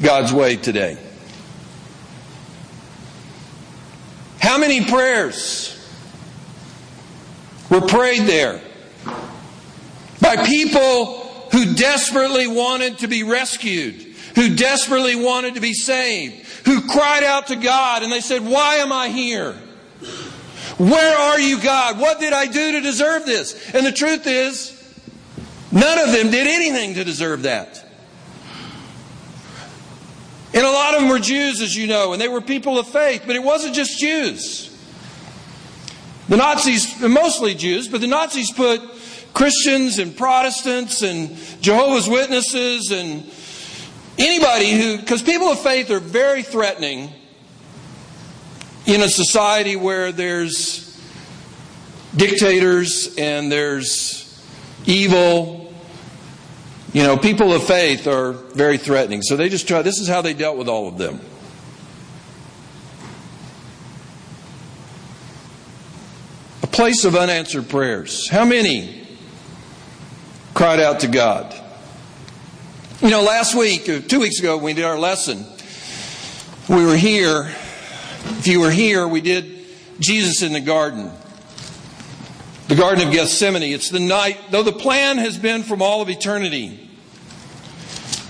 God's 0.00 0.32
way 0.32 0.56
today. 0.56 0.98
How 4.38 4.58
many 4.58 4.84
prayers 4.84 5.76
were 7.68 7.80
prayed 7.80 8.22
there 8.22 8.60
by 10.20 10.44
people 10.46 11.19
desperately 11.74 12.46
wanted 12.46 12.98
to 12.98 13.08
be 13.08 13.22
rescued, 13.22 13.94
who 14.34 14.54
desperately 14.54 15.16
wanted 15.16 15.54
to 15.54 15.60
be 15.60 15.74
saved, 15.74 16.46
who 16.66 16.88
cried 16.88 17.24
out 17.24 17.48
to 17.48 17.56
God 17.56 18.02
and 18.02 18.12
they 18.12 18.20
said, 18.20 18.44
Why 18.44 18.76
am 18.76 18.92
I 18.92 19.08
here? 19.08 19.52
Where 20.78 21.18
are 21.18 21.38
you, 21.38 21.60
God? 21.60 21.98
What 21.98 22.20
did 22.20 22.32
I 22.32 22.46
do 22.46 22.72
to 22.72 22.80
deserve 22.80 23.26
this? 23.26 23.74
And 23.74 23.84
the 23.84 23.92
truth 23.92 24.26
is, 24.26 24.76
none 25.70 25.98
of 25.98 26.12
them 26.12 26.30
did 26.30 26.46
anything 26.46 26.94
to 26.94 27.04
deserve 27.04 27.42
that. 27.42 27.84
And 30.52 30.64
a 30.64 30.70
lot 30.70 30.94
of 30.94 31.00
them 31.00 31.10
were 31.10 31.18
Jews, 31.18 31.60
as 31.60 31.76
you 31.76 31.86
know, 31.86 32.12
and 32.12 32.20
they 32.20 32.28
were 32.28 32.40
people 32.40 32.78
of 32.78 32.88
faith, 32.88 33.24
but 33.26 33.36
it 33.36 33.42
wasn't 33.42 33.74
just 33.74 33.98
Jews. 33.98 34.66
The 36.28 36.36
Nazis, 36.36 37.00
mostly 37.00 37.54
Jews, 37.54 37.88
but 37.88 38.00
the 38.00 38.06
Nazis 38.06 38.52
put 38.52 38.80
Christians 39.32 39.98
and 39.98 40.16
Protestants 40.16 41.02
and 41.02 41.36
Jehovah's 41.60 42.08
Witnesses 42.08 42.90
and 42.90 43.30
anybody 44.18 44.72
who, 44.72 44.98
because 44.98 45.22
people 45.22 45.48
of 45.48 45.60
faith 45.60 45.90
are 45.90 46.00
very 46.00 46.42
threatening 46.42 47.10
in 48.86 49.02
a 49.02 49.08
society 49.08 49.76
where 49.76 50.12
there's 50.12 51.00
dictators 52.16 53.14
and 53.16 53.50
there's 53.50 54.42
evil. 54.86 55.72
You 56.92 57.04
know, 57.04 57.16
people 57.16 57.52
of 57.52 57.62
faith 57.62 58.06
are 58.06 58.32
very 58.32 58.78
threatening. 58.78 59.22
So 59.22 59.36
they 59.36 59.48
just 59.48 59.68
try, 59.68 59.82
this 59.82 60.00
is 60.00 60.08
how 60.08 60.22
they 60.22 60.34
dealt 60.34 60.56
with 60.56 60.68
all 60.68 60.88
of 60.88 60.98
them. 60.98 61.20
A 66.62 66.66
place 66.66 67.04
of 67.04 67.14
unanswered 67.14 67.68
prayers. 67.68 68.28
How 68.28 68.44
many 68.44 68.99
cried 70.54 70.80
out 70.80 71.00
to 71.00 71.08
God. 71.08 71.54
You 73.00 73.10
know, 73.10 73.22
last 73.22 73.54
week, 73.54 73.84
two 73.84 74.20
weeks 74.20 74.40
ago, 74.40 74.56
we 74.56 74.74
did 74.74 74.84
our 74.84 74.98
lesson, 74.98 75.46
we 76.68 76.84
were 76.84 76.96
here. 76.96 77.52
If 78.38 78.46
you 78.46 78.60
were 78.60 78.70
here, 78.70 79.08
we 79.08 79.22
did 79.22 79.64
Jesus 79.98 80.42
in 80.42 80.52
the 80.52 80.60
garden, 80.60 81.10
the 82.68 82.74
Garden 82.74 83.06
of 83.06 83.12
Gethsemane. 83.12 83.62
It's 83.62 83.88
the 83.88 84.00
night, 84.00 84.38
though 84.50 84.62
the 84.62 84.72
plan 84.72 85.18
has 85.18 85.38
been 85.38 85.62
from 85.62 85.80
all 85.80 86.02
of 86.02 86.10
eternity 86.10 86.90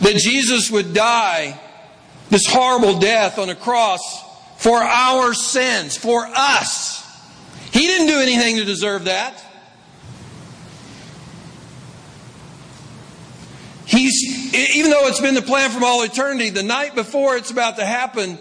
that 0.01 0.17
Jesus 0.17 0.71
would 0.71 0.95
die 0.95 1.61
this 2.31 2.47
horrible 2.47 2.99
death 3.01 3.39
on 3.39 3.51
a 3.51 3.55
cross 3.55 4.25
for 4.57 4.79
our 4.79 5.35
sins, 5.35 5.97
for 5.97 6.27
us. 6.27 7.01
He 7.73 7.81
didn't 7.81 8.07
do 8.07 8.19
anything 8.21 8.57
to 8.57 8.65
deserve 8.65 9.05
that. 9.05 9.45
He's, 13.91 14.55
even 14.55 14.93
though 14.93 15.09
it's 15.09 15.19
been 15.19 15.35
the 15.35 15.43
plan 15.43 15.69
from 15.71 15.83
all 15.83 16.05
eternity, 16.05 16.51
the 16.51 16.63
night 16.63 16.95
before 16.95 17.37
it's 17.37 17.51
about 17.51 17.75
to 17.79 17.85
happen, 17.85 18.39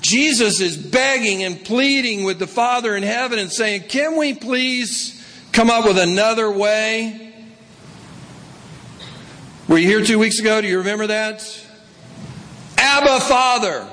Jesus 0.00 0.60
is 0.60 0.76
begging 0.76 1.44
and 1.44 1.64
pleading 1.64 2.24
with 2.24 2.40
the 2.40 2.48
Father 2.48 2.96
in 2.96 3.04
heaven 3.04 3.38
and 3.38 3.52
saying, 3.52 3.82
Can 3.82 4.16
we 4.16 4.34
please 4.34 5.24
come 5.52 5.70
up 5.70 5.84
with 5.84 5.96
another 5.96 6.50
way? 6.50 7.32
Were 9.68 9.78
you 9.78 9.86
here 9.86 10.04
two 10.04 10.18
weeks 10.18 10.40
ago? 10.40 10.60
Do 10.60 10.66
you 10.66 10.78
remember 10.78 11.06
that? 11.06 11.66
Abba, 12.76 13.20
Father. 13.20 13.88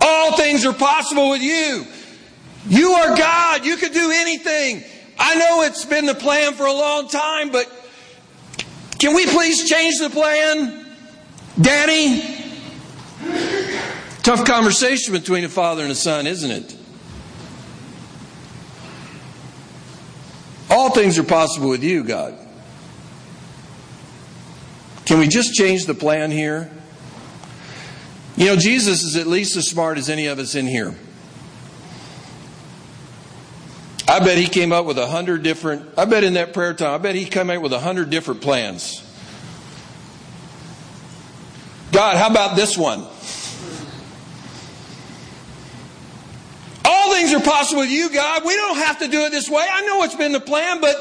All 0.00 0.36
things 0.36 0.66
are 0.66 0.72
possible 0.72 1.30
with 1.30 1.42
you. 1.42 1.86
You 2.66 2.94
are 2.94 3.16
God. 3.16 3.64
You 3.64 3.76
could 3.76 3.92
do 3.92 4.10
anything. 4.12 4.82
I 5.16 5.36
know 5.36 5.62
it's 5.62 5.84
been 5.84 6.06
the 6.06 6.16
plan 6.16 6.54
for 6.54 6.66
a 6.66 6.72
long 6.72 7.06
time, 7.06 7.50
but 7.50 7.70
can 8.98 9.14
we 9.14 9.26
please 9.26 9.68
change 9.68 9.98
the 9.98 10.10
plan? 10.10 10.86
Daddy? 11.60 12.34
Tough 14.22 14.44
conversation 14.44 15.12
between 15.12 15.44
a 15.44 15.48
father 15.48 15.82
and 15.82 15.92
a 15.92 15.94
son, 15.94 16.26
isn't 16.26 16.50
it? 16.50 16.76
All 20.68 20.90
things 20.90 21.18
are 21.18 21.24
possible 21.24 21.68
with 21.68 21.84
you, 21.84 22.02
God. 22.02 22.36
Can 25.04 25.20
we 25.20 25.28
just 25.28 25.54
change 25.54 25.86
the 25.86 25.94
plan 25.94 26.30
here? 26.30 26.70
You 28.36 28.46
know, 28.46 28.56
Jesus 28.56 29.04
is 29.04 29.16
at 29.16 29.26
least 29.26 29.56
as 29.56 29.68
smart 29.68 29.96
as 29.96 30.10
any 30.10 30.26
of 30.26 30.38
us 30.38 30.54
in 30.54 30.66
here. 30.66 30.94
I 34.16 34.20
bet 34.20 34.38
he 34.38 34.46
came 34.46 34.72
up 34.72 34.86
with 34.86 34.96
a 34.96 35.06
hundred 35.06 35.42
different, 35.42 35.90
I 35.98 36.06
bet 36.06 36.24
in 36.24 36.34
that 36.34 36.54
prayer 36.54 36.72
time, 36.72 36.94
I 36.94 36.96
bet 36.96 37.14
he 37.14 37.26
came 37.26 37.50
up 37.50 37.60
with 37.60 37.74
a 37.74 37.78
hundred 37.78 38.08
different 38.08 38.40
plans. 38.40 39.02
God, 41.92 42.16
how 42.16 42.30
about 42.30 42.56
this 42.56 42.78
one? 42.78 43.00
All 46.86 47.12
things 47.12 47.34
are 47.34 47.40
possible 47.40 47.82
with 47.82 47.90
you, 47.90 48.08
God. 48.08 48.42
We 48.46 48.56
don't 48.56 48.78
have 48.78 49.00
to 49.00 49.08
do 49.08 49.20
it 49.26 49.32
this 49.32 49.50
way. 49.50 49.66
I 49.70 49.82
know 49.82 50.02
it's 50.04 50.14
been 50.14 50.32
the 50.32 50.40
plan, 50.40 50.80
but 50.80 50.96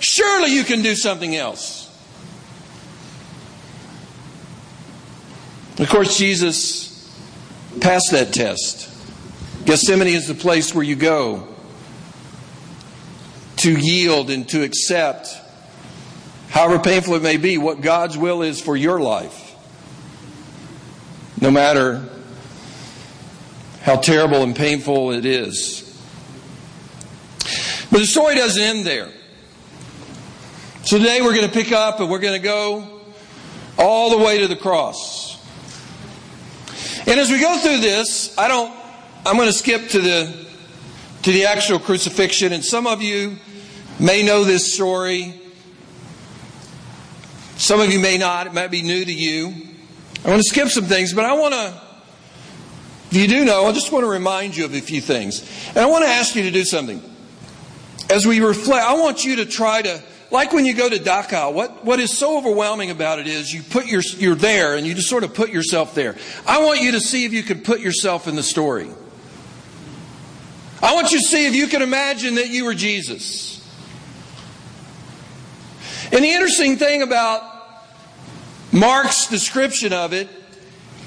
surely 0.00 0.54
you 0.54 0.62
can 0.62 0.82
do 0.82 0.94
something 0.94 1.34
else. 1.34 1.88
Of 5.78 5.88
course, 5.88 6.18
Jesus 6.18 7.18
passed 7.80 8.10
that 8.10 8.34
test. 8.34 8.90
Gethsemane 9.64 10.08
is 10.08 10.28
the 10.28 10.34
place 10.34 10.74
where 10.74 10.84
you 10.84 10.96
go 10.96 11.48
to 13.62 13.78
yield 13.78 14.28
and 14.28 14.48
to 14.48 14.64
accept, 14.64 15.28
however 16.50 16.80
painful 16.80 17.14
it 17.14 17.22
may 17.22 17.36
be, 17.36 17.58
what 17.58 17.80
God's 17.80 18.18
will 18.18 18.42
is 18.42 18.60
for 18.60 18.76
your 18.76 18.98
life. 18.98 19.54
No 21.40 21.48
matter 21.48 22.08
how 23.82 23.96
terrible 23.96 24.42
and 24.42 24.56
painful 24.56 25.12
it 25.12 25.24
is. 25.24 25.88
But 27.92 27.98
the 27.98 28.06
story 28.06 28.34
doesn't 28.34 28.60
end 28.60 28.84
there. 28.84 29.10
So 30.82 30.98
today 30.98 31.20
we're 31.22 31.34
going 31.34 31.46
to 31.46 31.52
pick 31.52 31.70
up 31.70 32.00
and 32.00 32.10
we're 32.10 32.18
going 32.18 32.40
to 32.40 32.44
go 32.44 33.00
all 33.78 34.10
the 34.10 34.24
way 34.24 34.38
to 34.38 34.48
the 34.48 34.56
cross. 34.56 35.38
And 37.06 37.20
as 37.20 37.30
we 37.30 37.40
go 37.40 37.58
through 37.58 37.78
this, 37.78 38.36
I 38.36 38.48
don't, 38.48 38.74
I'm 39.24 39.36
going 39.36 39.48
to 39.48 39.52
skip 39.52 39.88
to 39.90 40.00
the, 40.00 40.46
to 41.22 41.30
the 41.32 41.44
actual 41.44 41.78
crucifixion. 41.78 42.52
And 42.52 42.64
some 42.64 42.88
of 42.88 43.02
you 43.02 43.38
may 43.98 44.22
know 44.22 44.44
this 44.44 44.74
story. 44.74 45.34
Some 47.56 47.80
of 47.80 47.92
you 47.92 47.98
may 47.98 48.18
not. 48.18 48.46
It 48.46 48.54
might 48.54 48.70
be 48.70 48.82
new 48.82 49.04
to 49.04 49.12
you. 49.12 49.54
I 50.24 50.30
want 50.30 50.42
to 50.42 50.48
skip 50.48 50.68
some 50.68 50.84
things, 50.84 51.12
but 51.12 51.24
I 51.24 51.34
want 51.34 51.54
to, 51.54 51.80
if 53.10 53.16
you 53.16 53.28
do 53.28 53.44
know, 53.44 53.66
I 53.66 53.72
just 53.72 53.92
want 53.92 54.04
to 54.04 54.10
remind 54.10 54.56
you 54.56 54.64
of 54.64 54.74
a 54.74 54.80
few 54.80 55.00
things. 55.00 55.42
And 55.68 55.78
I 55.78 55.86
want 55.86 56.04
to 56.04 56.10
ask 56.10 56.34
you 56.34 56.42
to 56.44 56.50
do 56.50 56.64
something. 56.64 57.02
As 58.10 58.26
we 58.26 58.40
reflect, 58.40 58.84
I 58.86 58.94
want 58.94 59.24
you 59.24 59.36
to 59.36 59.46
try 59.46 59.82
to 59.82 60.02
like 60.32 60.54
when 60.54 60.64
you 60.64 60.74
go 60.74 60.88
to 60.88 60.96
Dachau, 60.96 61.52
what, 61.52 61.84
what 61.84 62.00
is 62.00 62.16
so 62.16 62.38
overwhelming 62.38 62.90
about 62.90 63.18
it 63.18 63.26
is 63.26 63.52
you 63.52 63.62
put 63.62 63.86
your, 63.86 64.00
you're 64.16 64.34
there 64.34 64.76
and 64.76 64.86
you 64.86 64.94
just 64.94 65.10
sort 65.10 65.24
of 65.24 65.34
put 65.34 65.50
yourself 65.50 65.94
there. 65.94 66.16
I 66.46 66.64
want 66.64 66.80
you 66.80 66.92
to 66.92 67.00
see 67.00 67.26
if 67.26 67.34
you 67.34 67.42
can 67.42 67.60
put 67.60 67.80
yourself 67.80 68.26
in 68.26 68.34
the 68.34 68.42
story. 68.42 68.88
I 70.82 70.94
want 70.94 71.12
you 71.12 71.18
to 71.18 71.24
see 71.24 71.46
if 71.46 71.54
you 71.54 71.66
can 71.66 71.82
imagine 71.82 72.36
that 72.36 72.48
you 72.48 72.64
were 72.64 72.72
Jesus. 72.72 73.61
And 76.12 76.22
the 76.22 76.30
interesting 76.30 76.76
thing 76.76 77.02
about 77.02 77.42
Mark's 78.70 79.26
description 79.26 79.92
of 79.92 80.12
it, 80.12 80.28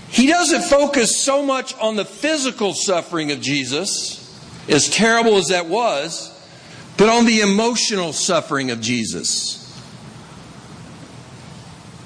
he 0.09 0.27
doesn't 0.27 0.63
focus 0.63 1.21
so 1.21 1.43
much 1.43 1.77
on 1.77 1.95
the 1.95 2.05
physical 2.05 2.73
suffering 2.73 3.31
of 3.31 3.39
Jesus, 3.39 4.21
as 4.67 4.89
terrible 4.89 5.37
as 5.37 5.47
that 5.47 5.67
was 5.67 6.35
but 6.97 7.09
on 7.09 7.25
the 7.25 7.41
emotional 7.41 8.13
suffering 8.13 8.71
of 8.71 8.81
Jesus. 8.81 9.61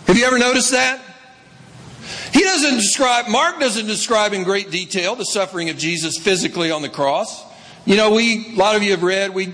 Have 0.07 0.17
you 0.17 0.25
ever 0.25 0.39
noticed 0.39 0.71
that? 0.71 0.99
He 2.33 2.41
doesn't 2.41 2.75
describe, 2.75 3.27
Mark 3.27 3.59
doesn't 3.59 3.85
describe 3.85 4.33
in 4.33 4.43
great 4.43 4.71
detail 4.71 5.15
the 5.15 5.25
suffering 5.25 5.69
of 5.69 5.77
Jesus 5.77 6.17
physically 6.17 6.71
on 6.71 6.81
the 6.81 6.89
cross. 6.89 7.43
You 7.85 7.97
know, 7.97 8.11
we, 8.11 8.53
a 8.53 8.55
lot 8.55 8.75
of 8.75 8.83
you 8.83 8.91
have 8.91 9.03
read, 9.03 9.33
we, 9.33 9.53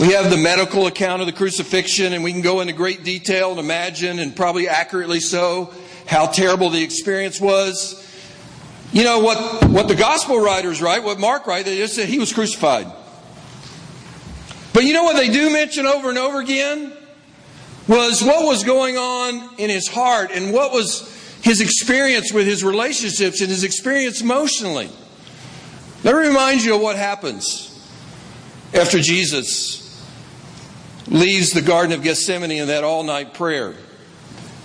we 0.00 0.12
have 0.12 0.30
the 0.30 0.38
medical 0.38 0.86
account 0.86 1.20
of 1.20 1.26
the 1.26 1.32
crucifixion, 1.34 2.14
and 2.14 2.24
we 2.24 2.32
can 2.32 2.40
go 2.40 2.62
into 2.62 2.72
great 2.72 3.04
detail 3.04 3.50
and 3.50 3.60
imagine, 3.60 4.18
and 4.18 4.34
probably 4.34 4.66
accurately 4.66 5.20
so, 5.20 5.74
how 6.06 6.26
terrible 6.26 6.70
the 6.70 6.82
experience 6.82 7.38
was. 7.38 8.02
You 8.94 9.04
know, 9.04 9.18
what, 9.18 9.68
what 9.68 9.88
the 9.88 9.94
gospel 9.94 10.40
writers 10.40 10.80
write, 10.80 11.04
what 11.04 11.20
Mark 11.20 11.46
writes, 11.46 11.68
they 11.68 11.76
just 11.76 11.94
said 11.94 12.08
he 12.08 12.18
was 12.18 12.32
crucified. 12.32 12.86
But 14.72 14.84
you 14.84 14.94
know 14.94 15.04
what 15.04 15.16
they 15.16 15.28
do 15.28 15.52
mention 15.52 15.84
over 15.84 16.08
and 16.08 16.16
over 16.16 16.40
again? 16.40 16.94
Was 17.86 18.22
what 18.24 18.46
was 18.46 18.64
going 18.64 18.96
on 18.96 19.54
in 19.58 19.68
his 19.68 19.86
heart 19.86 20.30
and 20.32 20.50
what 20.50 20.72
was 20.72 21.02
his 21.42 21.60
experience 21.60 22.32
with 22.32 22.46
his 22.46 22.64
relationships 22.64 23.42
and 23.42 23.50
his 23.50 23.64
experience 23.64 24.22
emotionally. 24.22 24.88
Let 26.04 26.14
me 26.14 26.26
remind 26.26 26.62
you 26.62 26.76
of 26.76 26.80
what 26.80 26.96
happens 26.96 27.66
after 28.72 28.98
Jesus 28.98 29.79
leaves 31.10 31.50
the 31.50 31.60
Garden 31.60 31.92
of 31.92 32.02
Gethsemane 32.02 32.52
in 32.52 32.68
that 32.68 32.84
all 32.84 33.02
night 33.02 33.34
prayer. 33.34 33.74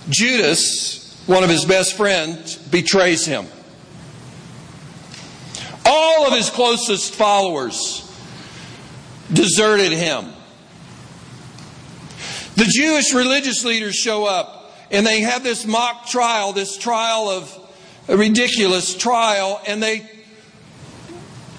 Judas, 0.08 1.22
one 1.26 1.42
of 1.42 1.50
his 1.50 1.64
best 1.64 1.96
friends, 1.96 2.56
betrays 2.56 3.26
him. 3.26 3.46
All 5.84 6.26
of 6.26 6.32
his 6.32 6.48
closest 6.48 7.14
followers 7.14 8.02
deserted 9.32 9.92
him. 9.92 10.32
The 12.54 12.64
Jewish 12.64 13.12
religious 13.12 13.64
leaders 13.64 13.96
show 13.96 14.24
up 14.24 14.72
and 14.90 15.04
they 15.04 15.20
have 15.20 15.42
this 15.42 15.66
mock 15.66 16.06
trial, 16.06 16.52
this 16.52 16.78
trial 16.78 17.28
of 17.28 17.52
a 18.08 18.16
ridiculous 18.16 18.96
trial, 18.96 19.60
and 19.66 19.82
they 19.82 20.08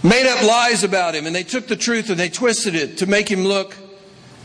made 0.02 0.26
up 0.26 0.41
lies 0.43 0.84
about 0.86 1.13
him 1.13 1.26
and 1.26 1.36
they 1.36 1.43
took 1.43 1.67
the 1.67 1.76
truth 1.76 2.10
and 2.10 2.17
they 2.17 2.30
twisted 2.30 2.73
it 2.73 3.00
to 3.00 3.06
make 3.06 3.30
him 3.30 3.43
look 3.43 3.76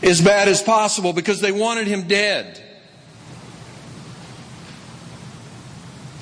as 0.03 0.21
bad 0.21 0.47
as 0.47 0.61
possible 0.61 1.13
because 1.13 1.39
they 1.39 1.51
wanted 1.51 1.87
him 1.87 2.07
dead. 2.07 2.61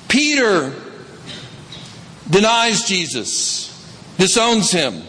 Peter 0.08 0.72
denies 2.30 2.84
Jesus, 2.84 3.68
disowns 4.18 4.70
him. 4.70 5.02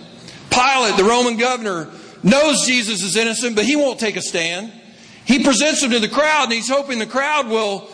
Pilate, 0.50 0.98
the 0.98 1.04
Roman 1.04 1.38
governor, 1.38 1.90
knows 2.24 2.66
Jesus 2.66 3.04
is 3.04 3.16
innocent, 3.16 3.56
but 3.56 3.66
he 3.66 3.76
won't 3.76 4.00
take 4.00 4.16
a 4.16 4.22
stand. 4.22 4.72
He 5.26 5.44
presents 5.44 5.84
him 5.84 5.92
to 5.92 6.00
the 6.00 6.10
crowd, 6.10 6.46
and 6.46 6.54
he's 6.54 6.70
hoping 6.70 7.00
the 7.00 7.06
crowd 7.06 7.48
will, 7.48 7.90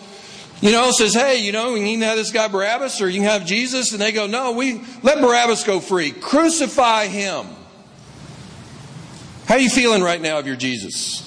you 0.61 0.71
know, 0.71 0.91
says, 0.91 1.13
hey, 1.13 1.43
you 1.43 1.51
know, 1.51 1.73
we 1.73 1.79
can 1.79 2.01
have 2.01 2.17
this 2.17 2.31
guy 2.31 2.47
Barabbas, 2.47 3.01
or 3.01 3.09
you 3.09 3.19
can 3.19 3.29
have 3.29 3.45
Jesus. 3.45 3.91
And 3.91 4.01
they 4.01 4.11
go, 4.11 4.27
no, 4.27 4.51
we 4.51 4.81
let 5.03 5.21
Barabbas 5.21 5.63
go 5.63 5.79
free. 5.79 6.11
Crucify 6.11 7.07
him. 7.07 7.45
How 9.49 9.55
are 9.55 9.61
you 9.61 9.71
feeling 9.71 10.03
right 10.03 10.21
now 10.21 10.37
of 10.37 10.45
your 10.45 10.55
Jesus? 10.55 11.25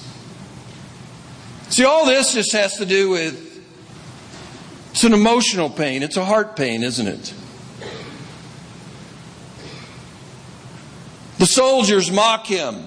See, 1.67 1.83
all 1.83 2.05
this 2.05 2.33
just 2.33 2.53
has 2.53 2.77
to 2.77 2.85
do 2.85 3.09
with 3.09 3.51
it's 4.91 5.03
an 5.03 5.11
emotional 5.11 5.69
pain. 5.69 6.03
It's 6.03 6.15
a 6.15 6.23
heart 6.23 6.55
pain, 6.55 6.83
isn't 6.83 7.05
it? 7.05 7.33
The 11.37 11.45
soldiers 11.45 12.09
mock 12.09 12.47
him. 12.47 12.85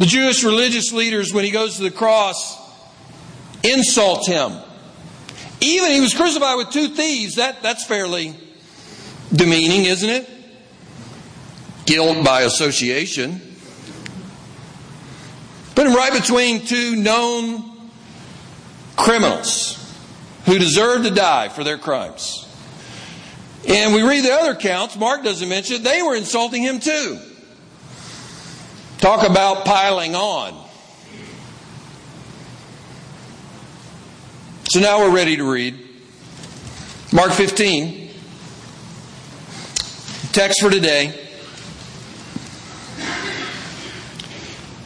The 0.00 0.06
Jewish 0.06 0.42
religious 0.42 0.92
leaders, 0.92 1.32
when 1.32 1.44
he 1.44 1.52
goes 1.52 1.76
to 1.76 1.84
the 1.84 1.92
cross, 1.92 2.58
insult 3.62 4.26
him. 4.26 4.54
Even 5.60 5.92
he 5.92 6.00
was 6.00 6.14
crucified 6.14 6.56
with 6.56 6.70
two 6.70 6.88
thieves. 6.88 7.36
That, 7.36 7.62
that's 7.62 7.84
fairly 7.84 8.34
demeaning, 9.32 9.84
isn't 9.84 10.10
it? 10.10 10.41
Guilt 11.84 12.24
by 12.24 12.42
association. 12.42 13.40
Put 15.74 15.86
him 15.86 15.94
right 15.94 16.12
between 16.12 16.64
two 16.66 16.96
known 16.96 17.90
criminals 18.96 19.78
who 20.44 20.58
deserve 20.58 21.04
to 21.04 21.10
die 21.10 21.48
for 21.48 21.64
their 21.64 21.78
crimes. 21.78 22.48
And 23.66 23.94
we 23.94 24.02
read 24.02 24.24
the 24.24 24.32
other 24.32 24.52
accounts, 24.52 24.96
Mark 24.96 25.22
doesn't 25.22 25.48
mention 25.48 25.76
it, 25.76 25.82
they 25.84 26.02
were 26.02 26.16
insulting 26.16 26.62
him 26.62 26.80
too. 26.80 27.18
Talk 28.98 29.28
about 29.28 29.64
piling 29.64 30.14
on. 30.14 30.58
So 34.68 34.80
now 34.80 35.00
we're 35.00 35.14
ready 35.14 35.36
to 35.36 35.50
read. 35.50 35.78
Mark 37.12 37.32
15, 37.32 38.10
text 40.32 40.62
for 40.62 40.70
today. 40.70 41.21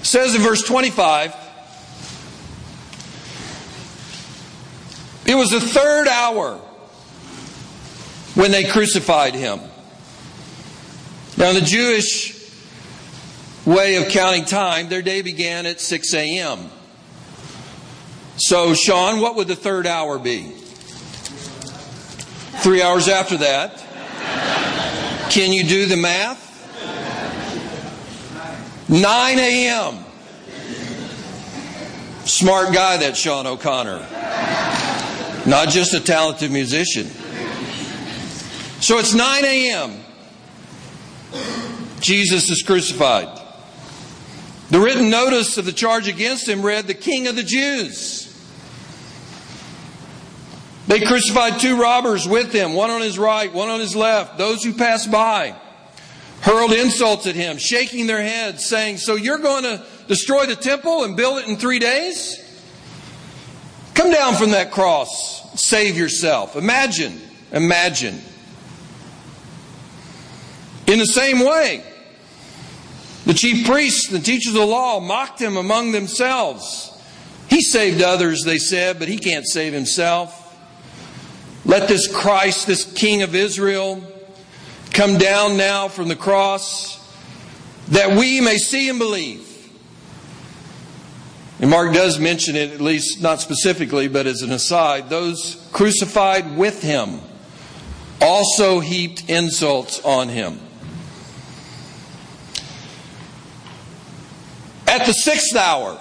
Says 0.07 0.35
in 0.35 0.41
verse 0.41 0.63
25, 0.63 1.35
it 5.27 5.35
was 5.35 5.51
the 5.51 5.61
third 5.61 6.07
hour 6.09 6.59
when 8.35 8.53
they 8.53 8.65
crucified 8.65 9.35
him. 9.35 9.61
Now, 11.37 11.49
in 11.51 11.57
the 11.57 11.61
Jewish 11.61 12.35
way 13.67 13.97
of 13.97 14.09
counting 14.09 14.45
time, 14.45 14.89
their 14.89 15.03
day 15.03 15.23
began 15.23 15.67
at 15.67 15.81
6 15.81 16.15
a.m. 16.15 16.71
So, 18.37 18.75
Sean, 18.75 19.21
what 19.21 19.35
would 19.37 19.49
the 19.49 19.57
third 19.57 19.87
hour 19.87 20.19
be? 20.19 20.53
Three 22.63 22.81
hours 22.81 23.09
after 23.09 23.39
that. 23.39 23.83
Can 25.31 25.53
you 25.53 25.65
do 25.65 25.87
the 25.87 25.97
math? 25.97 26.46
9 28.89 29.39
a.m. 29.39 30.05
Smart 32.25 32.73
guy, 32.73 32.99
that 32.99 33.17
Sean 33.17 33.47
O'Connor. 33.47 33.99
Not 35.49 35.71
just 35.71 35.93
a 35.95 36.01
talented 36.01 36.53
musician. 36.53 37.07
So 38.81 38.99
it's 38.99 39.13
9 39.13 39.45
a.m. 39.45 40.01
Jesus 42.01 42.49
is 42.49 42.63
crucified. 42.63 43.29
The 44.71 44.79
written 44.79 45.11
notice 45.11 45.59
of 45.59 45.65
the 45.65 45.73
charge 45.73 46.07
against 46.07 46.49
him 46.49 46.63
read, 46.63 46.87
The 46.87 46.95
King 46.95 47.27
of 47.27 47.35
the 47.35 47.43
Jews. 47.43 48.23
They 50.87 51.01
crucified 51.01 51.59
two 51.59 51.81
robbers 51.81 52.29
with 52.29 52.53
him, 52.53 52.75
one 52.75 52.91
on 52.91 53.01
his 53.01 53.19
right, 53.19 53.53
one 53.53 53.69
on 53.69 53.81
his 53.81 53.97
left. 53.97 54.39
Those 54.39 54.63
who 54.63 54.75
passed 54.75 55.11
by 55.11 55.57
hurled 56.41 56.73
insults 56.73 57.27
at 57.27 57.35
him, 57.35 57.59
shaking 57.59 58.07
their 58.07 58.23
heads, 58.23 58.65
saying, 58.65 58.99
So 58.99 59.15
you're 59.15 59.39
going 59.39 59.65
to 59.65 59.85
destroy 60.09 60.47
the 60.47 60.57
temple 60.57 61.05
and 61.05 61.17
build 61.17 61.39
it 61.39 61.49
in 61.49 61.57
three 61.57 61.79
days? 61.79 62.43
Come 63.95 64.13
down 64.13 64.35
from 64.35 64.51
that 64.51 64.73
cross. 64.73 65.61
Save 65.61 65.97
yourself. 65.97 66.55
Imagine, 66.55 67.19
imagine. 67.51 68.21
In 70.87 70.99
the 70.99 71.07
same 71.07 71.41
way, 71.41 71.83
the 73.25 73.35
chief 73.35 73.67
priests 73.67 74.13
and 74.13 74.25
teachers 74.25 74.55
of 74.55 74.61
the 74.61 74.67
law 74.67 75.01
mocked 75.01 75.41
him 75.41 75.57
among 75.57 75.93
themselves. 75.93 76.93
He 77.49 77.61
saved 77.63 78.03
others, 78.03 78.45
they 78.45 78.59
said, 78.59 78.99
but 78.99 79.09
he 79.09 79.19
can't 79.19 79.47
save 79.47 79.73
himself. 79.73 80.43
Let 81.65 81.89
this 81.89 82.07
Christ, 82.07 82.69
this 82.69 82.85
King 82.85 83.23
of 83.23 83.35
Israel, 83.35 84.01
come 84.93 85.19
down 85.19 85.57
now 85.57 85.89
from 85.89 86.09
the 86.09 86.17
cross 86.17 87.03
that 87.89 88.17
we 88.17 88.41
may 88.41 88.57
see 88.57 88.89
and 88.89 88.99
believe. 88.99 89.43
And 91.61 91.71
Mark 91.71 91.95
does 91.95 92.19
mention 92.19 92.55
it, 92.55 92.73
at 92.73 92.81
least 92.81 93.23
not 93.23 93.41
specifically, 93.41 94.09
but 94.09 94.27
as 94.27 94.43
an 94.43 94.53
aside. 94.53 95.09
Those 95.09 95.69
crucified 95.73 96.57
with 96.57 96.83
him 96.83 97.21
also 98.21 98.81
heaped 98.81 99.29
insults 99.29 100.05
on 100.05 100.29
him. 100.29 100.61
At 104.87 105.07
the 105.07 105.13
sixth 105.13 105.57
hour, 105.57 105.99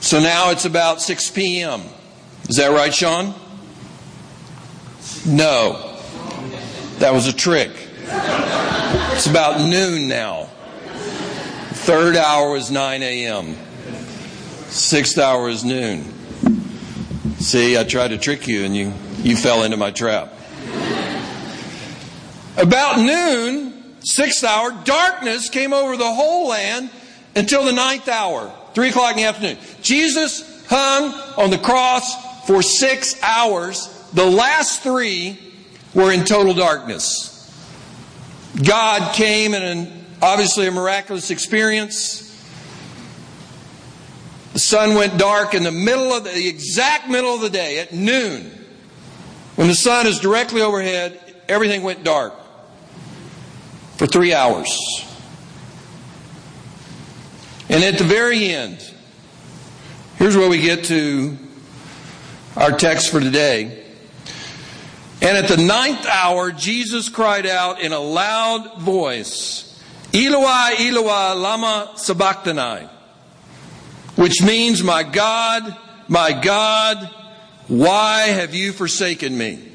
so 0.00 0.20
now 0.20 0.50
it's 0.50 0.64
about 0.64 1.02
6 1.02 1.30
p.m. 1.30 1.82
Is 2.48 2.56
that 2.56 2.68
right, 2.68 2.94
Sean? 2.94 3.34
No. 5.26 5.95
That 6.98 7.12
was 7.12 7.26
a 7.26 7.32
trick. 7.32 7.70
It's 8.04 9.26
about 9.26 9.60
noon 9.60 10.08
now. 10.08 10.44
Third 11.84 12.16
hour 12.16 12.56
is 12.56 12.70
9 12.70 13.02
a.m. 13.02 13.54
Sixth 14.68 15.18
hour 15.18 15.50
is 15.50 15.62
noon. 15.62 16.04
See, 17.38 17.76
I 17.76 17.84
tried 17.84 18.08
to 18.08 18.18
trick 18.18 18.48
you 18.48 18.64
and 18.64 18.74
you, 18.74 18.94
you 19.18 19.36
fell 19.36 19.62
into 19.62 19.76
my 19.76 19.90
trap. 19.90 20.32
About 22.56 22.98
noon, 22.98 23.74
sixth 24.00 24.42
hour, 24.42 24.72
darkness 24.84 25.50
came 25.50 25.74
over 25.74 25.98
the 25.98 26.10
whole 26.10 26.48
land 26.48 26.88
until 27.34 27.64
the 27.64 27.72
ninth 27.72 28.08
hour, 28.08 28.50
three 28.74 28.88
o'clock 28.88 29.10
in 29.12 29.18
the 29.18 29.24
afternoon. 29.24 29.58
Jesus 29.82 30.66
hung 30.66 31.12
on 31.36 31.50
the 31.50 31.58
cross 31.58 32.46
for 32.46 32.62
six 32.62 33.22
hours. 33.22 33.86
The 34.14 34.24
last 34.24 34.82
three 34.82 35.38
were 35.96 36.12
in 36.12 36.24
total 36.24 36.52
darkness. 36.52 37.32
God 38.62 39.14
came 39.14 39.54
in 39.54 39.62
an 39.62 40.04
obviously 40.20 40.66
a 40.66 40.70
miraculous 40.70 41.30
experience. 41.30 42.22
The 44.52 44.58
sun 44.58 44.94
went 44.94 45.18
dark 45.18 45.54
in 45.54 45.62
the 45.62 45.72
middle 45.72 46.12
of 46.12 46.24
the, 46.24 46.30
the 46.30 46.48
exact 46.48 47.08
middle 47.08 47.34
of 47.34 47.40
the 47.40 47.50
day 47.50 47.78
at 47.78 47.94
noon. 47.94 48.50
When 49.56 49.68
the 49.68 49.74
sun 49.74 50.06
is 50.06 50.18
directly 50.18 50.60
overhead, 50.60 51.18
everything 51.48 51.82
went 51.82 52.04
dark 52.04 52.34
for 53.96 54.06
three 54.06 54.34
hours. 54.34 54.68
And 57.70 57.82
at 57.82 57.96
the 57.96 58.04
very 58.04 58.50
end, 58.50 58.78
here's 60.16 60.36
where 60.36 60.48
we 60.48 60.60
get 60.60 60.84
to 60.84 61.38
our 62.54 62.72
text 62.72 63.10
for 63.10 63.18
today. 63.18 63.85
And 65.22 65.36
at 65.36 65.48
the 65.48 65.56
ninth 65.56 66.06
hour, 66.06 66.52
Jesus 66.52 67.08
cried 67.08 67.46
out 67.46 67.80
in 67.80 67.92
a 67.92 67.98
loud 67.98 68.78
voice, 68.78 69.82
Eloi, 70.12 70.74
Eloi, 70.78 71.34
lama 71.34 71.92
sabachthani, 71.96 72.86
which 74.16 74.42
means, 74.42 74.82
My 74.82 75.02
God, 75.02 75.76
my 76.08 76.32
God, 76.32 77.10
why 77.68 78.22
have 78.28 78.54
you 78.54 78.72
forsaken 78.72 79.36
me? 79.36 79.72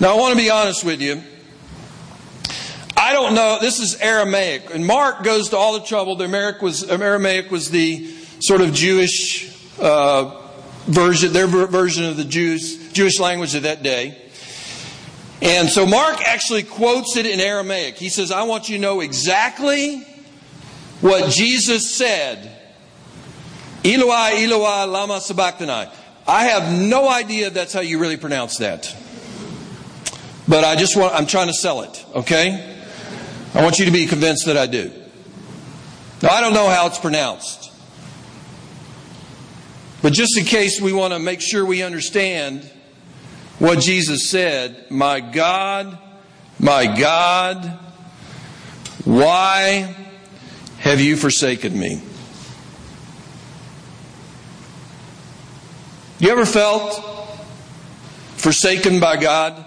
Now, 0.00 0.16
I 0.16 0.18
want 0.18 0.32
to 0.32 0.38
be 0.38 0.50
honest 0.50 0.84
with 0.84 1.00
you. 1.00 1.22
I 2.96 3.12
don't 3.12 3.34
know. 3.34 3.58
This 3.60 3.78
is 3.80 3.96
Aramaic, 4.00 4.74
and 4.74 4.86
Mark 4.86 5.22
goes 5.22 5.50
to 5.50 5.56
all 5.56 5.74
the 5.74 5.84
trouble. 5.84 6.16
The 6.16 6.24
Aramaic 6.24 6.62
was, 6.62 6.88
Aramaic 6.90 7.50
was 7.50 7.70
the 7.70 8.10
sort 8.40 8.60
of 8.60 8.72
Jewish 8.72 9.52
uh, 9.78 10.43
version, 10.86 11.32
their 11.32 11.46
version 11.46 12.04
of 12.04 12.16
the 12.16 12.24
Jews, 12.24 12.92
Jewish 12.92 13.18
language 13.18 13.54
of 13.54 13.62
that 13.62 13.82
day. 13.82 14.20
And 15.42 15.68
so 15.68 15.86
Mark 15.86 16.22
actually 16.26 16.62
quotes 16.62 17.16
it 17.16 17.26
in 17.26 17.40
Aramaic. 17.40 17.96
He 17.96 18.08
says, 18.08 18.30
I 18.30 18.44
want 18.44 18.68
you 18.68 18.76
to 18.76 18.82
know 18.82 19.00
exactly 19.00 19.98
what 21.00 21.30
Jesus 21.30 21.94
said. 21.94 22.50
Eloi, 23.84 24.42
Eloi, 24.42 24.86
lama 24.86 25.20
sabachthani. 25.20 25.90
I 26.26 26.44
have 26.44 26.80
no 26.80 27.08
idea 27.08 27.50
that's 27.50 27.74
how 27.74 27.80
you 27.80 27.98
really 27.98 28.16
pronounce 28.16 28.58
that. 28.58 28.96
But 30.48 30.64
I 30.64 30.76
just 30.76 30.96
want, 30.96 31.14
I'm 31.14 31.26
trying 31.26 31.48
to 31.48 31.54
sell 31.54 31.82
it, 31.82 32.04
okay? 32.14 32.76
I 33.54 33.62
want 33.62 33.78
you 33.78 33.84
to 33.84 33.90
be 33.90 34.06
convinced 34.06 34.46
that 34.46 34.56
I 34.56 34.66
do. 34.66 34.90
Now, 36.22 36.30
I 36.30 36.40
don't 36.40 36.54
know 36.54 36.68
how 36.68 36.86
it's 36.86 36.98
pronounced. 36.98 37.63
But 40.04 40.12
just 40.12 40.36
in 40.36 40.44
case 40.44 40.82
we 40.82 40.92
want 40.92 41.14
to 41.14 41.18
make 41.18 41.40
sure 41.40 41.64
we 41.64 41.82
understand, 41.82 42.70
what 43.58 43.80
Jesus 43.80 44.28
said 44.28 44.90
My 44.90 45.18
God, 45.18 45.96
my 46.58 46.94
God, 46.94 47.64
why 49.06 49.96
have 50.76 51.00
you 51.00 51.16
forsaken 51.16 51.78
me? 51.78 52.02
You 56.18 56.28
ever 56.32 56.44
felt 56.44 57.00
forsaken 58.36 59.00
by 59.00 59.16
God? 59.16 59.64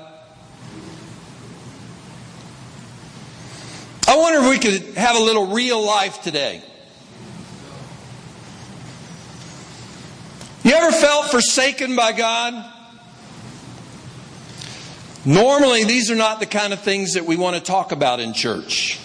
I 4.07 4.17
wonder 4.17 4.41
if 4.41 4.49
we 4.51 4.59
could 4.59 4.97
have 4.97 5.15
a 5.15 5.19
little 5.19 5.47
real 5.47 5.83
life 5.83 6.21
today. 6.21 6.61
Ever 10.77 10.91
felt 10.91 11.31
forsaken 11.31 11.95
by 11.95 12.11
God? 12.13 12.73
Normally, 15.25 15.83
these 15.83 16.09
are 16.09 16.15
not 16.15 16.39
the 16.39 16.45
kind 16.45 16.71
of 16.71 16.79
things 16.79 17.13
that 17.13 17.25
we 17.25 17.35
want 17.35 17.55
to 17.57 17.61
talk 17.61 17.91
about 17.91 18.19
in 18.19 18.33
church. 18.33 18.99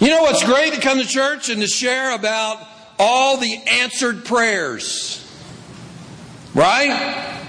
You 0.00 0.08
know 0.08 0.22
what's 0.22 0.42
great 0.42 0.74
to 0.74 0.80
come 0.80 0.98
to 0.98 1.06
church 1.06 1.48
and 1.48 1.60
to 1.60 1.68
share 1.68 2.14
about 2.14 2.58
all 2.98 3.36
the 3.36 3.54
answered 3.68 4.24
prayers? 4.24 5.18
Right? 6.54 7.41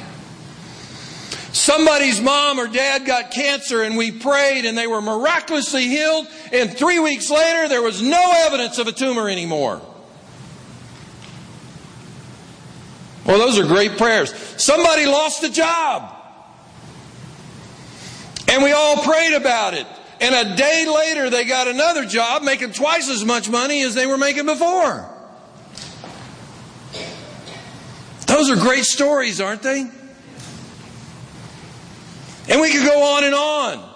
Somebody's 1.63 2.19
mom 2.19 2.59
or 2.59 2.67
dad 2.67 3.05
got 3.05 3.31
cancer 3.31 3.83
and 3.83 3.95
we 3.95 4.11
prayed 4.11 4.65
and 4.65 4.77
they 4.77 4.85
were 4.85 5.01
miraculously 5.01 5.83
healed, 5.83 6.27
and 6.51 6.77
three 6.77 6.99
weeks 6.99 7.29
later 7.31 7.69
there 7.69 7.81
was 7.81 8.01
no 8.01 8.33
evidence 8.35 8.79
of 8.79 8.87
a 8.87 8.91
tumor 8.91 9.29
anymore. 9.29 9.81
Well, 13.25 13.37
those 13.37 13.57
are 13.57 13.63
great 13.63 13.97
prayers. 13.97 14.33
Somebody 14.61 15.05
lost 15.05 15.41
a 15.45 15.49
job. 15.49 16.13
And 18.49 18.61
we 18.61 18.73
all 18.73 18.97
prayed 18.97 19.33
about 19.33 19.73
it. 19.73 19.87
And 20.19 20.35
a 20.35 20.57
day 20.57 20.85
later, 20.85 21.29
they 21.29 21.45
got 21.45 21.69
another 21.69 22.05
job 22.05 22.43
making 22.43 22.73
twice 22.73 23.09
as 23.09 23.23
much 23.23 23.49
money 23.49 23.83
as 23.83 23.95
they 23.95 24.05
were 24.05 24.17
making 24.17 24.47
before. 24.47 25.09
Those 28.27 28.49
are 28.49 28.57
great 28.57 28.83
stories, 28.83 29.39
aren't 29.39 29.61
they? 29.61 29.89
And 32.49 32.61
we 32.61 32.71
could 32.71 32.85
go 32.85 33.15
on 33.15 33.23
and 33.23 33.33
on. 33.33 33.89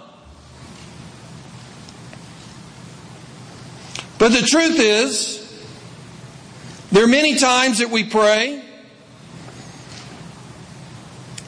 But 4.19 4.29
the 4.29 4.41
truth 4.41 4.79
is, 4.79 5.43
there 6.91 7.03
are 7.03 7.07
many 7.07 7.35
times 7.37 7.79
that 7.79 7.89
we 7.89 8.03
pray 8.03 8.63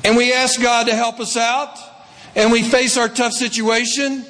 and 0.03 0.17
we 0.17 0.33
ask 0.33 0.61
God 0.61 0.87
to 0.87 0.95
help 0.95 1.19
us 1.19 1.37
out. 1.37 1.77
and 2.35 2.51
we 2.51 2.63
face 2.63 2.97
our 2.97 3.09
tough 3.09 3.33
situation, 3.33 4.25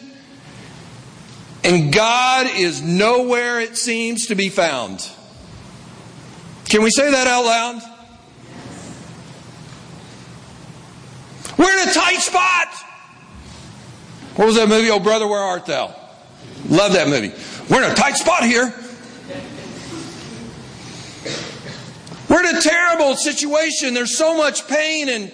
and 1.64 1.94
God 1.94 2.48
is 2.56 2.82
nowhere, 2.82 3.60
it 3.60 3.78
seems, 3.78 4.28
to 4.28 4.36
be 4.36 4.50
found. 4.50 5.08
Can 6.66 6.82
we 6.84 6.90
say 6.90 7.12
that 7.12 7.28
out 7.28 7.46
loud? 7.46 7.89
In 11.82 11.88
a 11.88 11.94
tight 11.94 12.20
spot. 12.20 12.68
What 14.36 14.46
was 14.46 14.56
that 14.56 14.68
movie? 14.68 14.90
Oh, 14.90 15.00
brother, 15.00 15.28
where 15.28 15.40
art 15.40 15.66
thou? 15.66 15.96
Love 16.68 16.94
that 16.94 17.08
movie. 17.08 17.32
We're 17.70 17.84
in 17.84 17.92
a 17.92 17.96
tight 17.96 18.16
spot 18.16 18.44
here. 18.44 18.74
We're 22.30 22.48
in 22.48 22.58
a 22.58 22.62
terrible 22.62 23.16
situation. 23.16 23.94
There's 23.94 24.18
so 24.18 24.36
much 24.36 24.68
pain 24.68 25.10
and 25.10 25.32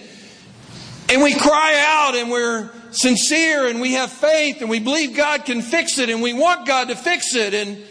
and 1.09 1.21
we 1.21 1.35
cry 1.35 1.83
out 1.87 2.15
and 2.15 2.31
we're 2.31 2.71
sincere 2.91 3.67
and 3.67 3.79
we 3.79 3.93
have 3.93 4.11
faith 4.11 4.61
and 4.61 4.69
we 4.69 4.79
believe 4.79 5.15
God 5.15 5.45
can 5.45 5.61
fix 5.61 5.99
it 5.99 6.09
and 6.09 6.21
we 6.21 6.33
want 6.33 6.65
God 6.65 6.87
to 6.87 6.95
fix 6.95 7.35
it 7.35 7.53
and 7.53 7.83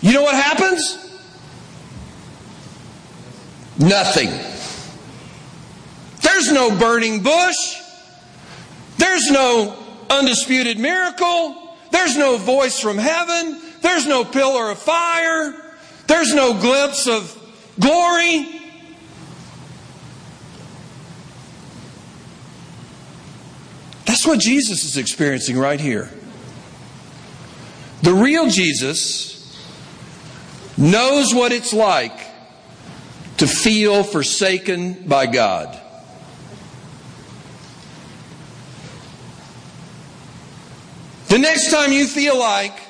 you 0.00 0.12
know 0.12 0.22
what 0.22 0.34
happens? 0.34 0.98
Nothing. 3.78 4.55
There's 6.36 6.52
no 6.52 6.78
burning 6.78 7.22
bush. 7.22 7.80
There's 8.98 9.30
no 9.30 9.74
undisputed 10.10 10.78
miracle. 10.78 11.74
There's 11.90 12.14
no 12.14 12.36
voice 12.36 12.78
from 12.78 12.98
heaven. 12.98 13.58
There's 13.80 14.06
no 14.06 14.22
pillar 14.22 14.70
of 14.70 14.78
fire. 14.78 15.54
There's 16.06 16.34
no 16.34 16.52
glimpse 16.52 17.06
of 17.06 17.34
glory. 17.80 18.48
That's 24.04 24.26
what 24.26 24.38
Jesus 24.38 24.84
is 24.84 24.98
experiencing 24.98 25.56
right 25.56 25.80
here. 25.80 26.10
The 28.02 28.12
real 28.12 28.50
Jesus 28.50 29.58
knows 30.76 31.32
what 31.34 31.52
it's 31.52 31.72
like 31.72 32.20
to 33.38 33.46
feel 33.46 34.02
forsaken 34.02 35.08
by 35.08 35.24
God. 35.24 35.80
The 41.28 41.38
next 41.38 41.70
time 41.70 41.92
you 41.92 42.06
feel 42.06 42.38
like 42.38 42.80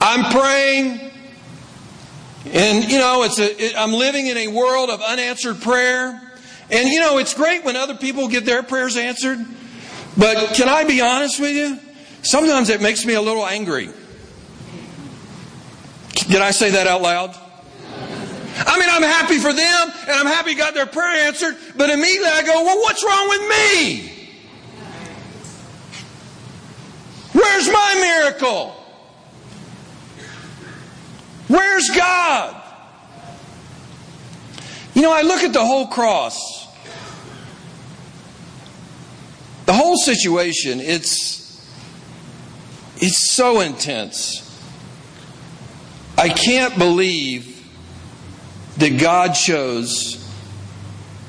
I'm 0.00 0.30
praying 0.30 1.00
and 2.52 2.84
you 2.84 2.98
know 2.98 3.22
it's 3.22 3.38
a 3.38 3.64
it, 3.64 3.74
I'm 3.76 3.92
living 3.94 4.26
in 4.26 4.36
a 4.36 4.48
world 4.48 4.90
of 4.90 5.00
unanswered 5.00 5.62
prayer 5.62 6.20
and 6.70 6.88
you 6.90 7.00
know 7.00 7.16
it's 7.16 7.32
great 7.32 7.64
when 7.64 7.76
other 7.76 7.94
people 7.94 8.28
get 8.28 8.44
their 8.44 8.62
prayers 8.62 8.98
answered 8.98 9.38
but 10.18 10.54
can 10.54 10.68
I 10.68 10.84
be 10.84 11.00
honest 11.00 11.40
with 11.40 11.56
you? 11.56 11.78
Sometimes 12.22 12.68
it 12.68 12.80
makes 12.80 13.04
me 13.04 13.14
a 13.14 13.20
little 13.20 13.44
angry. 13.44 13.90
Did 16.28 16.40
I 16.40 16.52
say 16.52 16.70
that 16.70 16.86
out 16.86 17.02
loud? 17.02 17.34
I 18.66 18.78
mean 18.78 18.88
I'm 18.90 19.02
happy 19.02 19.38
for 19.38 19.52
them 19.52 19.92
and 20.02 20.10
I'm 20.10 20.26
happy 20.26 20.54
got 20.54 20.74
their 20.74 20.86
prayer 20.86 21.26
answered 21.26 21.56
but 21.76 21.88
immediately 21.88 22.28
I 22.28 22.42
go 22.42 22.62
well 22.62 22.78
what's 22.82 23.02
wrong 23.02 23.28
with 23.30 23.48
me 23.48 24.13
Where's 27.54 27.68
my 27.68 27.94
miracle? 27.94 28.70
Where's 31.46 31.88
God? 31.94 32.60
You 34.92 35.02
know, 35.02 35.12
I 35.12 35.22
look 35.22 35.44
at 35.44 35.52
the 35.52 35.64
whole 35.64 35.86
cross. 35.86 36.66
The 39.66 39.72
whole 39.72 39.96
situation, 39.96 40.80
it's 40.80 41.64
it's 42.96 43.30
so 43.30 43.60
intense. 43.60 44.40
I 46.18 46.30
can't 46.30 46.76
believe 46.76 47.68
that 48.78 48.98
God 49.00 49.34
chose 49.34 50.28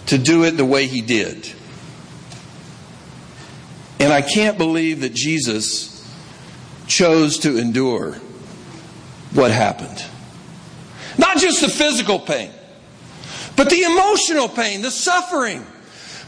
to 0.07 0.17
do 0.17 0.43
it 0.43 0.57
the 0.57 0.65
way 0.65 0.87
he 0.87 1.01
did. 1.01 1.51
And 3.99 4.11
I 4.11 4.23
can't 4.23 4.57
believe 4.57 5.01
that 5.01 5.13
Jesus 5.13 5.94
chose 6.87 7.39
to 7.39 7.57
endure 7.57 8.13
what 9.33 9.51
happened. 9.51 10.03
Not 11.17 11.37
just 11.37 11.61
the 11.61 11.69
physical 11.69 12.19
pain, 12.19 12.51
but 13.55 13.69
the 13.69 13.83
emotional 13.83 14.49
pain, 14.49 14.81
the 14.81 14.91
suffering, 14.91 15.65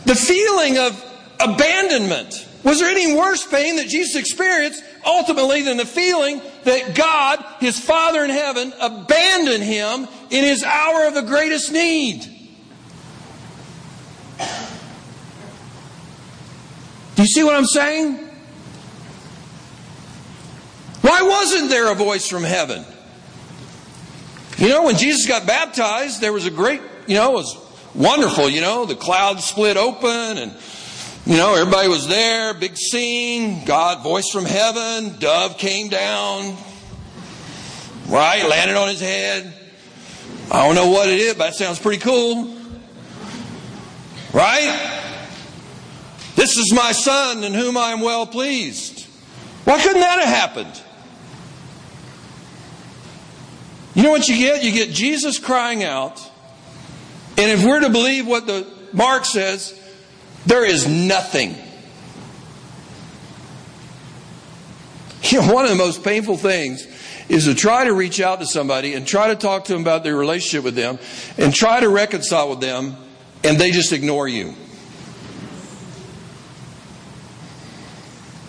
the 0.06 0.15
feeling 0.15 0.78
of 0.78 1.04
abandonment. 1.39 2.48
Was 2.63 2.80
there 2.80 2.89
any 2.89 3.15
worse 3.15 3.46
pain 3.46 3.76
that 3.78 3.88
Jesus 3.88 4.15
experienced 4.15 4.84
ultimately 5.06 5.62
than 5.62 5.78
the 5.78 5.86
feeling 5.86 6.41
that 6.63 6.96
God, 6.96 7.43
his 7.60 7.80
Father 7.80 8.24
in 8.24 8.30
heaven, 8.30 8.74
abandoned 8.80 9.63
him 9.63 10.08
in 10.30 10.43
his 10.43 10.63
hour 10.63 11.08
of 11.08 11.13
the 11.13 11.22
greatest 11.22 11.72
need? 11.72 12.22
Do 17.15 17.24
you 17.24 17.28
see 17.28 17.43
what 17.43 17.56
I'm 17.56 17.65
saying? 17.65 18.27
Why 21.02 21.22
wasn't 21.22 21.70
there 21.70 21.92
a 21.92 21.96
voice 21.96 22.28
from 22.28 22.44
heaven? 22.44 22.84
You 24.58 24.70
know, 24.70 24.84
when 24.84 24.98
Jesus 24.98 25.28
got 25.28 25.46
baptized, 25.46 26.20
there 26.20 26.34
was 26.34 26.46
a 26.46 26.52
great, 26.52 26.82
you 27.06 27.16
know, 27.16 27.32
it 27.32 27.34
was 27.34 27.58
wonderful, 27.94 28.50
you 28.50 28.62
know, 28.62 28.86
the 28.86 28.96
clouds 28.96 29.44
split 29.44 29.78
open 29.78 30.10
and, 30.10 30.52
you 31.28 31.38
know, 31.38 31.56
everybody 31.56 31.88
was 31.88 32.08
there, 32.08 32.56
big 32.56 32.76
scene, 32.76 33.66
God, 33.66 34.02
voice 34.02 34.30
from 34.32 34.46
heaven, 34.46 35.20
dove 35.20 35.60
came 35.60 35.90
down, 35.90 36.58
right, 38.08 38.48
landed 38.50 38.76
on 38.76 38.88
his 38.88 39.00
head. 39.00 39.54
I 40.52 40.66
don't 40.66 40.76
know 40.76 40.90
what 40.90 41.08
it 41.10 41.20
is, 41.20 41.34
but 41.36 41.48
that 41.48 41.56
sounds 41.56 41.78
pretty 41.78 42.02
cool. 42.02 42.56
Right? 44.34 45.04
This 46.36 46.58
is 46.58 46.74
my 46.74 46.94
son 46.94 47.44
in 47.44 47.54
whom 47.54 47.78
I 47.78 47.92
am 47.92 48.02
well 48.02 48.26
pleased. 48.26 49.06
Why 49.66 49.82
couldn't 49.82 50.02
that 50.02 50.20
have 50.20 50.36
happened? 50.36 50.84
You 53.98 54.04
know 54.04 54.12
what 54.12 54.28
you 54.28 54.38
get? 54.38 54.64
You 54.64 54.72
get 54.72 54.92
Jesus 54.92 55.40
crying 55.40 55.84
out. 55.84 56.20
And 57.36 57.50
if 57.50 57.66
we're 57.66 57.80
to 57.80 57.90
believe 57.90 58.28
what 58.28 58.46
the 58.46 58.68
Mark 58.94 59.26
says, 59.26 59.74
there 60.46 60.64
is 60.64 60.88
nothing. 60.88 61.56
You 65.30 65.42
know, 65.42 65.54
one 65.54 65.66
of 65.66 65.72
the 65.72 65.76
most 65.76 66.06
painful 66.06 66.38
things 66.38 66.88
is 67.28 67.46
to 67.46 67.56
try 67.56 67.84
to 67.84 67.92
reach 67.92 68.22
out 68.22 68.40
to 68.40 68.46
somebody 68.46 68.94
and 68.94 69.06
try 69.06 69.28
to 69.28 69.36
talk 69.36 69.66
to 69.66 69.74
them 69.74 69.82
about 69.82 70.04
their 70.04 70.16
relationship 70.16 70.64
with 70.64 70.76
them 70.76 71.00
and 71.38 71.54
try 71.54 71.82
to 71.82 71.90
reconcile 71.90 72.50
with 72.50 72.62
them, 72.62 72.96
and 73.44 73.58
they 73.58 73.72
just 73.72 73.92
ignore 73.92 74.30
you. 74.30 74.54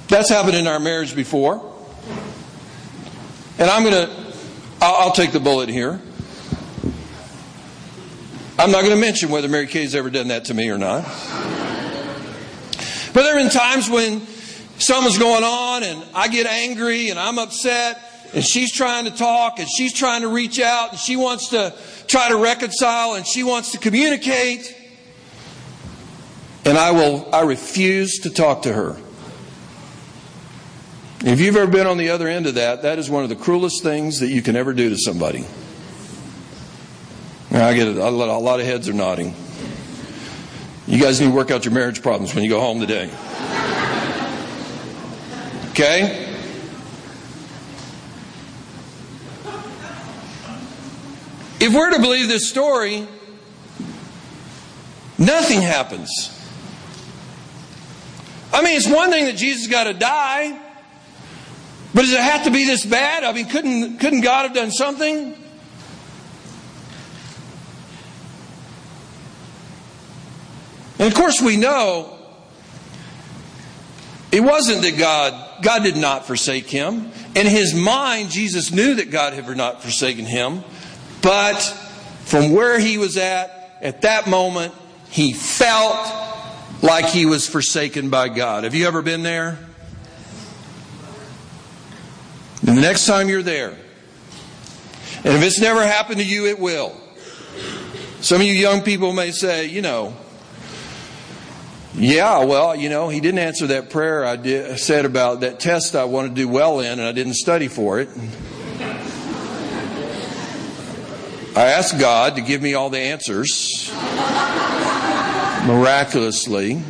That's 0.07 0.29
happened 0.29 0.55
in 0.55 0.69
our 0.69 0.79
marriage 0.79 1.17
before. 1.17 1.75
And 3.59 3.69
I'm 3.69 3.83
going 3.83 4.07
to 4.07 4.28
I'll, 4.81 5.13
take 5.13 5.33
the 5.33 5.41
bullet 5.41 5.69
here. 5.69 6.01
I'm 8.59 8.71
not 8.71 8.83
going 8.83 8.95
to 8.95 9.01
mention 9.01 9.29
whether 9.31 9.49
Mary 9.49 9.67
Kay's 9.67 9.95
ever 9.95 10.09
done 10.09 10.29
that 10.29 10.47
to 10.47 10.55
me 10.55 10.71
or 10.71 10.79
not. 10.79 11.03
But 13.13 13.23
there 13.23 13.37
have 13.37 13.43
been 13.43 13.51
times 13.51 13.91
when 13.91 14.25
something's 14.79 15.19
going 15.19 15.43
on 15.43 15.83
and 15.83 16.05
I 16.15 16.29
get 16.29 16.47
angry 16.47 17.11
and 17.11 17.19
I'm 17.19 17.39
upset 17.39 18.01
and 18.35 18.45
she's 18.45 18.73
trying 18.73 19.07
to 19.07 19.11
talk 19.11 19.59
and 19.59 19.69
she's 19.69 19.93
trying 19.93 20.23
to 20.23 20.29
reach 20.29 20.61
out 20.61 20.91
and 20.91 20.99
she 20.99 21.17
wants 21.17 21.49
to 21.49 21.75
try 22.07 22.29
to 22.29 22.37
reconcile 22.37 23.15
and 23.15 23.27
she 23.27 23.43
wants 23.43 23.73
to 23.73 23.79
communicate. 23.79 24.77
And 26.65 26.79
I 26.79 26.93
will, 26.93 27.29
I 27.35 27.43
refuse 27.43 28.19
to 28.21 28.31
talk 28.31 28.63
to 28.63 28.73
her. 28.73 28.97
If 31.25 31.41
you've 31.41 31.57
ever 31.57 31.71
been 31.71 31.89
on 31.89 31.99
the 31.99 32.11
other 32.11 32.29
end 32.29 32.47
of 32.47 32.55
that, 32.55 32.83
that 32.83 32.99
is 32.99 33.11
one 33.11 33.25
of 33.25 33.29
the 33.29 33.37
cruelest 33.37 33.83
things 33.83 34.21
that 34.21 34.29
you 34.29 34.41
can 34.41 34.55
ever 34.55 34.73
do 34.73 34.89
to 34.91 34.97
somebody. 34.97 35.45
I 37.51 37.75
get 37.75 37.89
it. 37.89 37.97
A 37.97 38.09
lot 38.09 38.61
of 38.61 38.67
heads 38.67 38.89
are 38.89 38.93
nodding. 38.93 39.35
You 40.87 41.01
guys 41.01 41.21
need 41.21 41.27
to 41.27 41.33
work 41.33 41.51
out 41.51 41.65
your 41.65 41.75
marriage 41.75 42.03
problems 42.03 42.35
when 42.35 42.45
you 42.45 42.51
go 42.51 42.61
home 42.61 42.79
today. 42.79 43.11
Okay? 45.71 46.25
If 51.61 51.75
we're 51.75 51.91
to 51.91 51.99
believe 51.99 52.29
this 52.29 52.49
story, 52.49 53.09
nothing 55.19 55.63
happens. 55.63 56.31
I 58.53 58.63
mean, 58.63 58.77
it's 58.77 58.89
one 58.89 59.11
thing 59.11 59.25
that 59.25 59.37
Jesus 59.37 59.67
got 59.67 59.85
to 59.85 59.95
die. 59.95 60.67
But 61.99 62.03
does 62.03 62.13
it 62.13 62.21
have 62.21 62.45
to 62.45 62.53
be 62.53 62.65
this 62.65 62.87
bad? 62.87 63.25
I 63.25 63.33
mean, 63.33 63.47
couldn't, 63.47 63.99
couldn't 63.99 64.21
God 64.21 64.45
have 64.45 64.55
done 64.55 64.71
something? 64.71 65.35
And 71.01 71.09
of 71.09 71.15
course, 71.15 71.41
we 71.41 71.57
know 71.57 72.17
it 74.31 74.43
wasn't 74.43 74.83
that 74.83 74.97
God, 74.97 75.65
God 75.65 75.83
did 75.83 75.97
not 75.97 76.25
forsake 76.25 76.71
him. 76.71 77.11
In 77.35 77.49
his 77.49 77.75
mind, 77.75 78.31
Jesus 78.31 78.71
knew 78.71 78.95
that 78.95 79.11
God 79.11 79.33
had 79.33 79.57
not 79.57 79.83
forsaken 79.83 80.25
him. 80.25 80.63
But 81.21 81.59
from 82.27 82.53
where 82.53 82.79
he 82.79 82.97
was 82.99 83.17
at, 83.17 83.77
at 83.81 84.03
that 84.03 84.29
moment, 84.29 84.73
he 85.11 85.33
felt 85.33 85.99
like 86.81 87.07
he 87.07 87.27
was 87.27 87.49
forsaken 87.49 88.09
by 88.09 88.29
God. 88.29 88.63
Have 88.63 88.77
you 88.77 88.87
ever 88.87 89.03
been 89.03 89.25
there? 89.25 89.59
And 92.69 92.77
the 92.77 92.83
next 92.83 93.07
time 93.07 93.31
you're 93.31 93.43
there, 93.43 93.71
and 93.71 95.27
if 95.27 95.43
it's 95.43 95.59
never 95.59 95.87
happened 95.87 96.19
to 96.19 96.27
you, 96.27 96.45
it 96.45 96.59
will. 96.59 96.95
Some 98.21 98.43
of 98.43 98.47
you 98.47 98.53
young 98.53 98.83
people 98.83 99.15
may 99.15 99.31
say, 99.31 99.65
you 99.65 99.81
know, 99.81 100.15
yeah, 101.95 102.45
well, 102.45 102.77
you 102.77 102.91
know, 102.91 103.09
he 103.09 103.21
didn't 103.21 103.39
answer 103.39 103.69
that 103.69 103.89
prayer 103.89 104.23
I 104.23 104.37
did, 104.37 104.79
said 104.79 105.07
about 105.07 105.41
that 105.41 105.61
test 105.61 105.97
I 105.97 106.05
wanted 106.05 106.29
to 106.29 106.35
do 106.35 106.47
well 106.47 106.81
in, 106.81 106.99
and 106.99 107.01
I 107.01 107.13
didn't 107.13 107.37
study 107.37 107.69
for 107.69 108.01
it. 108.01 108.11
I 111.57 111.69
asked 111.69 111.99
God 111.99 112.37
to 112.37 112.43
give 112.43 112.61
me 112.61 112.75
all 112.75 112.91
the 112.91 112.99
answers 112.99 113.91
miraculously. 115.67 116.83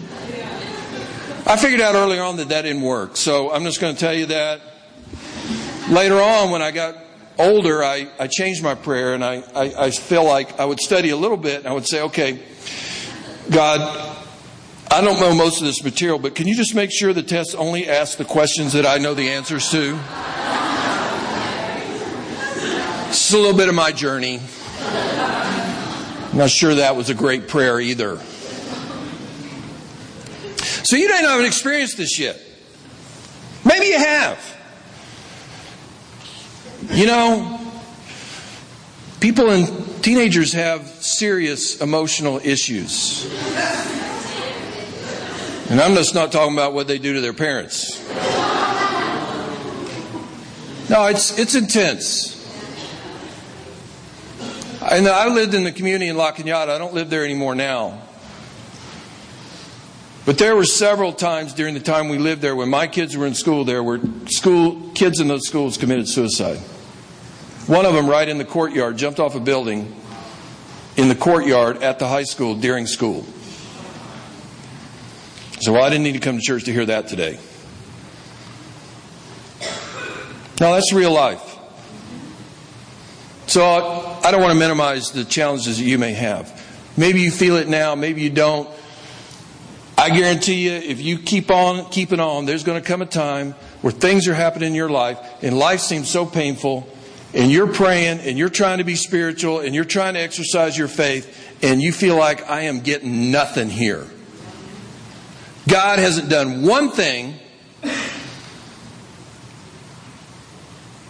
I 1.46 1.56
figured 1.56 1.80
out 1.80 1.94
earlier 1.94 2.22
on 2.24 2.38
that 2.38 2.48
that 2.48 2.62
didn't 2.62 2.82
work, 2.82 3.16
so 3.16 3.52
I'm 3.52 3.62
just 3.62 3.80
going 3.80 3.94
to 3.94 4.00
tell 4.00 4.12
you 4.12 4.26
that. 4.26 4.60
Later 5.90 6.20
on, 6.20 6.50
when 6.50 6.60
I 6.60 6.70
got 6.70 6.96
older, 7.38 7.82
I, 7.82 8.08
I 8.18 8.26
changed 8.26 8.62
my 8.62 8.74
prayer 8.74 9.14
and 9.14 9.24
I, 9.24 9.42
I, 9.54 9.86
I 9.86 9.90
feel 9.90 10.22
like 10.22 10.60
I 10.60 10.66
would 10.66 10.80
study 10.80 11.08
a 11.10 11.16
little 11.16 11.38
bit 11.38 11.60
and 11.60 11.66
I 11.66 11.72
would 11.72 11.86
say, 11.86 12.02
okay, 12.02 12.40
God, 13.50 13.80
I 14.90 15.00
don't 15.00 15.18
know 15.18 15.34
most 15.34 15.60
of 15.60 15.66
this 15.66 15.82
material, 15.82 16.18
but 16.18 16.34
can 16.34 16.46
you 16.46 16.54
just 16.54 16.74
make 16.74 16.90
sure 16.92 17.14
the 17.14 17.22
test 17.22 17.54
only 17.56 17.88
asks 17.88 18.16
the 18.16 18.26
questions 18.26 18.74
that 18.74 18.84
I 18.84 18.98
know 18.98 19.14
the 19.14 19.30
answers 19.30 19.70
to? 19.70 19.98
It's 23.08 23.32
a 23.32 23.38
little 23.38 23.56
bit 23.56 23.70
of 23.70 23.74
my 23.74 23.90
journey. 23.90 24.40
I'm 24.80 26.36
not 26.36 26.50
sure 26.50 26.74
that 26.74 26.96
was 26.96 27.08
a 27.08 27.14
great 27.14 27.48
prayer 27.48 27.80
either. 27.80 28.18
So 30.84 30.96
you 30.96 31.08
may 31.08 31.22
not 31.22 31.38
have 31.38 31.46
experienced 31.46 31.96
this 31.96 32.18
yet. 32.18 32.38
Maybe 33.64 33.86
you 33.86 33.98
have. 33.98 34.57
You 36.90 37.06
know, 37.06 37.60
people 39.20 39.50
and 39.50 40.02
teenagers 40.02 40.52
have 40.54 40.86
serious 40.86 41.80
emotional 41.80 42.40
issues. 42.42 43.24
And 45.70 45.82
I'm 45.82 45.94
just 45.94 46.14
not 46.14 46.32
talking 46.32 46.54
about 46.54 46.72
what 46.72 46.86
they 46.86 46.98
do 46.98 47.12
to 47.12 47.20
their 47.20 47.34
parents. 47.34 48.02
No, 50.88 51.06
it's, 51.08 51.38
it's 51.38 51.54
intense. 51.54 52.34
And 54.90 55.06
I 55.06 55.28
lived 55.28 55.52
in 55.52 55.64
the 55.64 55.72
community 55.72 56.08
in 56.08 56.16
La 56.16 56.32
Cañada. 56.32 56.70
I 56.70 56.78
don't 56.78 56.94
live 56.94 57.10
there 57.10 57.22
anymore 57.22 57.54
now. 57.54 58.00
But 60.24 60.38
there 60.38 60.56
were 60.56 60.64
several 60.64 61.12
times 61.12 61.52
during 61.52 61.74
the 61.74 61.80
time 61.80 62.08
we 62.08 62.16
lived 62.16 62.40
there 62.40 62.56
when 62.56 62.70
my 62.70 62.86
kids 62.86 63.14
were 63.14 63.26
in 63.26 63.34
school 63.34 63.64
there 63.64 63.82
where 63.82 64.00
school 64.28 64.90
kids 64.94 65.20
in 65.20 65.28
those 65.28 65.46
schools 65.46 65.76
committed 65.76 66.08
suicide. 66.08 66.58
One 67.68 67.84
of 67.84 67.92
them 67.92 68.08
right 68.08 68.26
in 68.26 68.38
the 68.38 68.46
courtyard 68.46 68.96
jumped 68.96 69.20
off 69.20 69.34
a 69.34 69.40
building 69.40 69.94
in 70.96 71.08
the 71.08 71.14
courtyard 71.14 71.82
at 71.82 71.98
the 71.98 72.08
high 72.08 72.22
school 72.22 72.54
during 72.54 72.86
school. 72.86 73.26
So 75.60 75.74
well, 75.74 75.84
I 75.84 75.90
didn't 75.90 76.04
need 76.04 76.14
to 76.14 76.18
come 76.18 76.36
to 76.36 76.42
church 76.42 76.64
to 76.64 76.72
hear 76.72 76.86
that 76.86 77.08
today. 77.08 77.38
Now 80.58 80.72
that's 80.72 80.94
real 80.94 81.12
life. 81.12 81.44
So 83.48 83.64
I 84.24 84.30
don't 84.30 84.40
want 84.40 84.54
to 84.54 84.58
minimize 84.58 85.12
the 85.12 85.26
challenges 85.26 85.76
that 85.76 85.84
you 85.84 85.98
may 85.98 86.14
have. 86.14 86.64
Maybe 86.96 87.20
you 87.20 87.30
feel 87.30 87.56
it 87.56 87.68
now, 87.68 87.94
maybe 87.94 88.22
you 88.22 88.30
don't. 88.30 88.66
I 89.98 90.08
guarantee 90.08 90.70
you, 90.70 90.72
if 90.72 91.02
you 91.02 91.18
keep 91.18 91.50
on 91.50 91.90
keeping 91.90 92.18
on, 92.18 92.46
there's 92.46 92.64
going 92.64 92.80
to 92.80 92.86
come 92.86 93.02
a 93.02 93.06
time 93.06 93.52
where 93.82 93.92
things 93.92 94.26
are 94.26 94.34
happening 94.34 94.68
in 94.68 94.74
your 94.74 94.88
life, 94.88 95.18
and 95.42 95.58
life 95.58 95.80
seems 95.80 96.10
so 96.10 96.24
painful, 96.24 96.88
and 97.34 97.50
you're 97.50 97.72
praying, 97.72 98.20
and 98.20 98.38
you're 98.38 98.48
trying 98.48 98.78
to 98.78 98.84
be 98.84 98.94
spiritual, 98.94 99.60
and 99.60 99.74
you're 99.74 99.84
trying 99.84 100.14
to 100.14 100.20
exercise 100.20 100.76
your 100.78 100.88
faith, 100.88 101.58
and 101.62 101.82
you 101.82 101.92
feel 101.92 102.16
like 102.16 102.48
I 102.48 102.62
am 102.62 102.80
getting 102.80 103.30
nothing 103.30 103.68
here. 103.68 104.06
God 105.68 105.98
hasn't 105.98 106.30
done 106.30 106.62
one 106.62 106.90
thing 106.90 107.34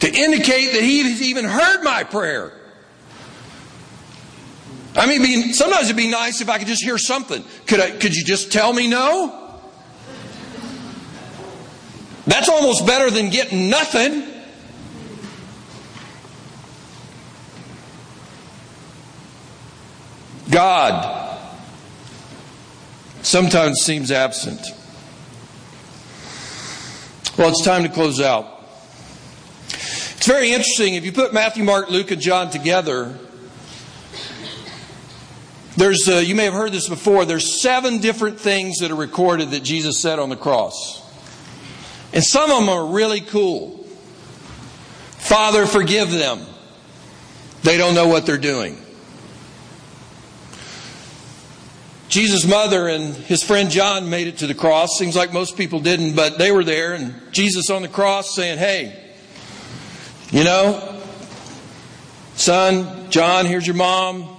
to 0.00 0.12
indicate 0.12 0.72
that 0.72 0.82
He 0.82 1.02
has 1.04 1.22
even 1.22 1.44
heard 1.44 1.82
my 1.82 2.02
prayer. 2.04 2.52
I 4.96 5.06
mean, 5.06 5.52
sometimes 5.52 5.84
it'd 5.84 5.96
be 5.96 6.10
nice 6.10 6.40
if 6.40 6.48
I 6.48 6.58
could 6.58 6.66
just 6.66 6.82
hear 6.82 6.98
something. 6.98 7.44
Could, 7.66 7.78
I, 7.80 7.92
could 7.92 8.16
you 8.16 8.24
just 8.24 8.50
tell 8.50 8.72
me 8.72 8.88
no? 8.88 9.60
That's 12.26 12.48
almost 12.48 12.84
better 12.84 13.10
than 13.10 13.30
getting 13.30 13.70
nothing. 13.70 14.24
God 20.50 21.38
sometimes 23.22 23.80
seems 23.82 24.10
absent. 24.10 24.60
Well, 27.36 27.50
it's 27.50 27.64
time 27.64 27.82
to 27.82 27.88
close 27.88 28.20
out. 28.20 28.46
It's 29.68 30.26
very 30.26 30.50
interesting. 30.50 30.94
If 30.94 31.04
you 31.04 31.12
put 31.12 31.32
Matthew, 31.32 31.62
Mark, 31.62 31.90
Luke, 31.90 32.10
and 32.10 32.20
John 32.20 32.50
together, 32.50 33.16
there's, 35.76 36.08
uh, 36.08 36.16
you 36.16 36.34
may 36.34 36.44
have 36.44 36.54
heard 36.54 36.72
this 36.72 36.88
before, 36.88 37.24
there's 37.24 37.62
seven 37.62 37.98
different 37.98 38.40
things 38.40 38.78
that 38.78 38.90
are 38.90 38.96
recorded 38.96 39.52
that 39.52 39.62
Jesus 39.62 40.00
said 40.00 40.18
on 40.18 40.28
the 40.28 40.36
cross. 40.36 41.00
And 42.12 42.24
some 42.24 42.50
of 42.50 42.58
them 42.58 42.68
are 42.68 42.86
really 42.86 43.20
cool. 43.20 43.84
Father, 45.18 45.66
forgive 45.66 46.10
them. 46.10 46.40
They 47.62 47.76
don't 47.76 47.94
know 47.94 48.08
what 48.08 48.26
they're 48.26 48.38
doing. 48.38 48.78
Jesus' 52.08 52.46
mother 52.46 52.88
and 52.88 53.14
his 53.14 53.42
friend 53.42 53.70
John 53.70 54.08
made 54.08 54.28
it 54.28 54.38
to 54.38 54.46
the 54.46 54.54
cross. 54.54 54.96
Seems 54.98 55.14
like 55.14 55.32
most 55.32 55.56
people 55.56 55.80
didn't, 55.80 56.16
but 56.16 56.38
they 56.38 56.50
were 56.50 56.64
there. 56.64 56.94
And 56.94 57.14
Jesus 57.32 57.68
on 57.68 57.82
the 57.82 57.88
cross 57.88 58.34
saying, 58.34 58.58
Hey, 58.58 59.12
you 60.30 60.44
know, 60.44 61.00
son, 62.34 63.10
John, 63.10 63.44
here's 63.44 63.66
your 63.66 63.76
mom. 63.76 64.36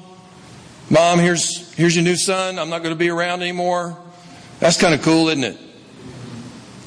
Mom, 0.89 1.19
here's, 1.19 1.71
here's 1.73 1.95
your 1.95 2.03
new 2.03 2.15
son. 2.15 2.57
I'm 2.57 2.69
not 2.69 2.79
going 2.79 2.93
to 2.93 2.99
be 2.99 3.09
around 3.09 3.43
anymore. 3.43 3.95
That's 4.59 4.79
kind 4.79 4.95
of 4.95 5.03
cool, 5.03 5.29
isn't 5.29 5.43
it? 5.43 5.57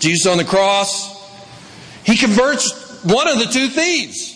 Jesus 0.00 0.26
on 0.26 0.38
the 0.38 0.44
cross. 0.44 1.12
He 2.04 2.16
converts 2.16 3.04
one 3.04 3.28
of 3.28 3.38
the 3.38 3.44
two 3.44 3.68
thieves. 3.68 4.30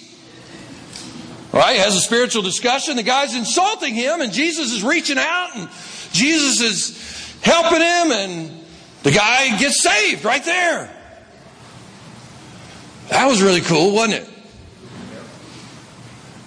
Right? 1.53 1.79
Has 1.79 1.97
a 1.97 2.01
spiritual 2.01 2.43
discussion. 2.43 2.97
The 2.97 3.03
guy's 3.03 3.35
insulting 3.35 3.95
him, 3.95 4.21
and 4.21 4.33
Jesus 4.33 4.73
is 4.73 4.85
reaching 4.85 5.19
out, 5.19 5.51
and 5.57 5.69
Jesus 6.17 6.61
is 6.61 7.37
helping 7.43 7.81
him, 7.81 8.13
and 8.13 8.65
the 9.03 9.11
guy 9.11 9.57
gets 9.59 9.83
saved 9.83 10.25
right 10.25 10.45
there. 10.45 10.93
That 13.11 13.27
was 13.27 13.43
really 13.43 13.61
cool, 13.61 13.95
wasn't 13.95 14.23
it? 14.23 14.31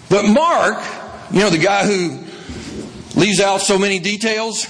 But 0.10 0.26
Mark, 0.26 0.84
you 1.32 1.40
know, 1.40 1.50
the 1.50 1.60
guy 1.60 1.86
who 1.86 2.26
leaves 3.20 3.40
out 3.40 3.62
so 3.62 3.78
many 3.78 4.00
details, 4.00 4.66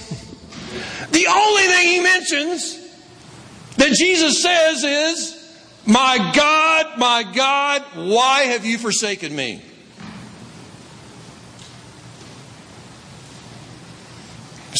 the 1.10 1.26
only 1.26 1.62
thing 1.62 1.88
he 1.88 2.00
mentions 2.00 2.78
that 3.76 3.92
Jesus 3.92 4.42
says 4.42 4.84
is, 4.84 5.62
My 5.86 6.32
God, 6.34 6.98
my 6.98 7.24
God, 7.34 7.82
why 7.94 8.42
have 8.42 8.64
you 8.64 8.76
forsaken 8.76 9.34
me? 9.34 9.62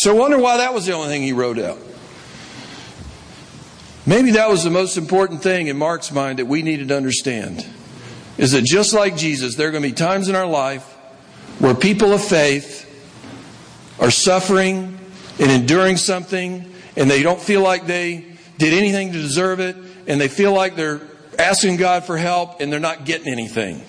So 0.02 0.14
wonder 0.14 0.38
why 0.38 0.56
that 0.56 0.72
was 0.72 0.86
the 0.86 0.92
only 0.92 1.08
thing 1.08 1.20
he 1.20 1.34
wrote 1.34 1.58
out. 1.58 1.76
Maybe 4.06 4.30
that 4.30 4.48
was 4.48 4.64
the 4.64 4.70
most 4.70 4.96
important 4.96 5.42
thing 5.42 5.66
in 5.66 5.76
Mark's 5.76 6.10
mind 6.10 6.38
that 6.38 6.46
we 6.46 6.62
needed 6.62 6.88
to 6.88 6.96
understand. 6.96 7.66
Is 8.38 8.52
that 8.52 8.64
just 8.64 8.94
like 8.94 9.18
Jesus, 9.18 9.56
there 9.56 9.68
are 9.68 9.70
going 9.70 9.82
to 9.82 9.88
be 9.90 9.94
times 9.94 10.30
in 10.30 10.34
our 10.34 10.46
life 10.46 10.84
where 11.58 11.74
people 11.74 12.14
of 12.14 12.24
faith 12.24 12.86
are 14.00 14.10
suffering 14.10 14.98
and 15.38 15.52
enduring 15.52 15.98
something 15.98 16.72
and 16.96 17.10
they 17.10 17.22
don't 17.22 17.38
feel 17.38 17.60
like 17.60 17.86
they 17.86 18.24
did 18.56 18.72
anything 18.72 19.12
to 19.12 19.20
deserve 19.20 19.60
it 19.60 19.76
and 20.06 20.18
they 20.18 20.28
feel 20.28 20.54
like 20.54 20.76
they're 20.76 21.02
asking 21.38 21.76
God 21.76 22.06
for 22.06 22.16
help 22.16 22.62
and 22.62 22.72
they're 22.72 22.80
not 22.80 23.04
getting 23.04 23.30
anything. 23.30 23.84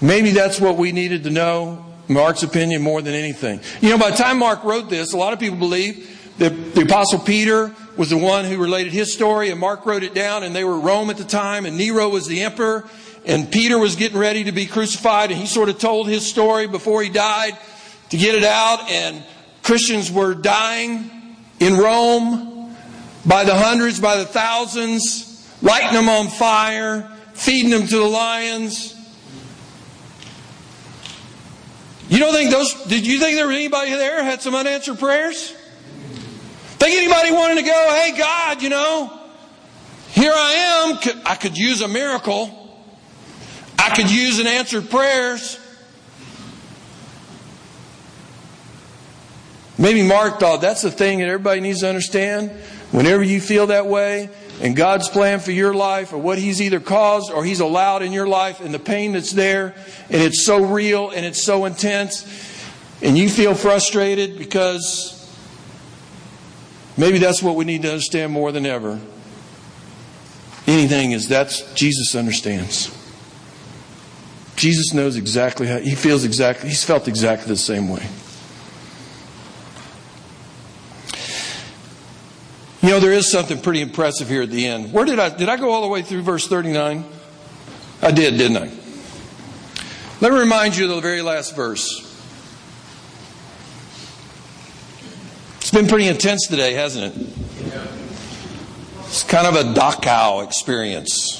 Maybe 0.00 0.30
that's 0.30 0.60
what 0.60 0.76
we 0.76 0.92
needed 0.92 1.24
to 1.24 1.30
know 1.30 1.89
Mark's 2.10 2.42
opinion 2.42 2.82
more 2.82 3.00
than 3.00 3.14
anything. 3.14 3.60
You 3.80 3.90
know, 3.90 3.98
by 3.98 4.10
the 4.10 4.16
time 4.16 4.38
Mark 4.38 4.64
wrote 4.64 4.90
this, 4.90 5.12
a 5.12 5.16
lot 5.16 5.32
of 5.32 5.38
people 5.38 5.56
believe 5.56 6.18
that 6.38 6.74
the 6.74 6.82
Apostle 6.82 7.20
Peter 7.20 7.74
was 7.96 8.10
the 8.10 8.18
one 8.18 8.44
who 8.44 8.58
related 8.58 8.92
his 8.92 9.12
story, 9.12 9.50
and 9.50 9.60
Mark 9.60 9.86
wrote 9.86 10.02
it 10.02 10.14
down, 10.14 10.42
and 10.42 10.54
they 10.54 10.64
were 10.64 10.78
Rome 10.78 11.10
at 11.10 11.18
the 11.18 11.24
time, 11.24 11.66
and 11.66 11.76
Nero 11.76 12.08
was 12.08 12.26
the 12.26 12.42
emperor, 12.42 12.88
and 13.24 13.50
Peter 13.50 13.78
was 13.78 13.94
getting 13.96 14.18
ready 14.18 14.44
to 14.44 14.52
be 14.52 14.66
crucified, 14.66 15.30
and 15.30 15.40
he 15.40 15.46
sort 15.46 15.68
of 15.68 15.78
told 15.78 16.08
his 16.08 16.26
story 16.26 16.66
before 16.66 17.02
he 17.02 17.10
died 17.10 17.56
to 18.08 18.16
get 18.16 18.34
it 18.34 18.44
out, 18.44 18.90
and 18.90 19.22
Christians 19.62 20.10
were 20.10 20.34
dying 20.34 21.36
in 21.60 21.76
Rome 21.76 22.74
by 23.26 23.44
the 23.44 23.54
hundreds, 23.54 24.00
by 24.00 24.16
the 24.16 24.24
thousands, 24.24 25.46
lighting 25.62 25.92
them 25.92 26.08
on 26.08 26.28
fire, 26.28 27.08
feeding 27.34 27.70
them 27.70 27.86
to 27.86 27.96
the 27.98 28.04
lions. 28.04 28.96
You 32.10 32.18
don't 32.18 32.34
think 32.34 32.50
those, 32.50 32.74
did 32.88 33.06
you 33.06 33.20
think 33.20 33.36
there 33.36 33.46
was 33.46 33.54
anybody 33.54 33.92
there 33.92 34.24
had 34.24 34.42
some 34.42 34.52
unanswered 34.56 34.98
prayers? 34.98 35.52
Think 36.80 36.96
anybody 36.96 37.30
wanted 37.30 37.54
to 37.54 37.62
go, 37.62 37.88
hey 38.02 38.18
God, 38.18 38.60
you 38.62 38.68
know, 38.68 39.16
here 40.08 40.32
I 40.34 40.98
am. 41.04 41.20
I 41.24 41.36
could 41.36 41.56
use 41.56 41.82
a 41.82 41.88
miracle. 41.88 42.82
I 43.78 43.94
could 43.94 44.10
use 44.10 44.40
an 44.40 44.48
answered 44.48 44.90
prayers. 44.90 45.60
Maybe 49.78 50.02
Mark 50.02 50.40
thought 50.40 50.60
that's 50.60 50.82
the 50.82 50.90
thing 50.90 51.20
that 51.20 51.28
everybody 51.28 51.60
needs 51.60 51.80
to 51.80 51.88
understand. 51.88 52.50
Whenever 52.90 53.22
you 53.22 53.40
feel 53.40 53.68
that 53.68 53.86
way, 53.86 54.30
and 54.60 54.76
God's 54.76 55.08
plan 55.08 55.40
for 55.40 55.52
your 55.52 55.72
life, 55.72 56.12
or 56.12 56.18
what 56.18 56.38
He's 56.38 56.60
either 56.60 56.80
caused 56.80 57.32
or 57.32 57.44
He's 57.44 57.60
allowed 57.60 58.02
in 58.02 58.12
your 58.12 58.26
life, 58.26 58.60
and 58.60 58.72
the 58.72 58.78
pain 58.78 59.12
that's 59.12 59.32
there, 59.32 59.74
and 60.10 60.22
it's 60.22 60.44
so 60.44 60.64
real 60.64 61.10
and 61.10 61.24
it's 61.24 61.42
so 61.42 61.64
intense, 61.64 62.26
and 63.02 63.16
you 63.16 63.28
feel 63.28 63.54
frustrated 63.54 64.38
because 64.38 65.16
maybe 66.96 67.18
that's 67.18 67.42
what 67.42 67.56
we 67.56 67.64
need 67.64 67.82
to 67.82 67.88
understand 67.88 68.32
more 68.32 68.52
than 68.52 68.66
ever. 68.66 69.00
Anything 70.66 71.12
is 71.12 71.26
that's 71.26 71.72
Jesus 71.74 72.14
understands. 72.14 72.96
Jesus 74.56 74.92
knows 74.92 75.16
exactly 75.16 75.66
how 75.66 75.78
he 75.78 75.94
feels 75.94 76.24
exactly 76.24 76.68
he's 76.68 76.84
felt 76.84 77.08
exactly 77.08 77.48
the 77.48 77.56
same 77.56 77.88
way. 77.88 78.06
You 82.82 82.88
know, 82.90 83.00
there 83.00 83.12
is 83.12 83.30
something 83.30 83.60
pretty 83.60 83.82
impressive 83.82 84.28
here 84.28 84.42
at 84.42 84.50
the 84.50 84.66
end. 84.66 84.92
Where 84.92 85.04
did 85.04 85.18
I 85.18 85.28
did 85.28 85.50
I 85.50 85.56
go 85.56 85.70
all 85.70 85.82
the 85.82 85.88
way 85.88 86.00
through 86.02 86.22
verse 86.22 86.48
39? 86.48 87.04
I 88.00 88.10
did, 88.10 88.38
didn't 88.38 88.56
I? 88.56 88.70
Let 90.22 90.32
me 90.32 90.38
remind 90.38 90.76
you 90.76 90.84
of 90.84 90.96
the 90.96 91.00
very 91.00 91.20
last 91.20 91.54
verse. 91.54 92.06
It's 95.60 95.70
been 95.70 95.88
pretty 95.88 96.08
intense 96.08 96.46
today, 96.46 96.72
hasn't 96.72 97.14
it? 97.14 97.28
It's 99.04 99.24
kind 99.24 99.46
of 99.46 99.54
a 99.56 99.74
Dachau 99.74 100.44
experience. 100.44 101.36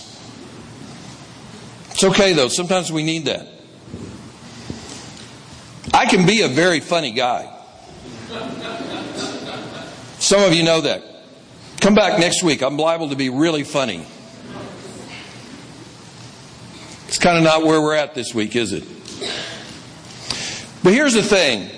It's 1.91 2.05
okay 2.05 2.35
though, 2.35 2.49
sometimes 2.49 2.93
we 2.93 3.03
need 3.03 3.25
that. 3.25 3.49
I 5.95 6.07
can 6.07 6.27
be 6.27 6.43
a 6.43 6.49
very 6.49 6.81
funny 6.81 7.13
guy. 7.13 7.57
Some 10.19 10.43
of 10.43 10.53
you 10.53 10.65
know 10.65 10.83
that. 10.83 11.10
Come 11.81 11.95
back 11.95 12.21
next 12.21 12.43
week. 12.43 12.63
I'm 12.63 12.77
liable 12.77 13.09
to 13.09 13.17
be 13.17 13.31
really 13.31 13.65
funny. 13.65 14.05
It's 17.09 17.19
kind 17.19 17.39
of 17.39 17.43
not 17.43 17.65
where 17.65 17.81
we're 17.81 17.95
at 17.95 18.15
this 18.15 18.35
week, 18.35 18.55
is 18.55 18.75
it? 18.75 18.85
But 20.83 20.93
here's 20.93 21.15
the 21.15 21.23
thing 21.23 21.71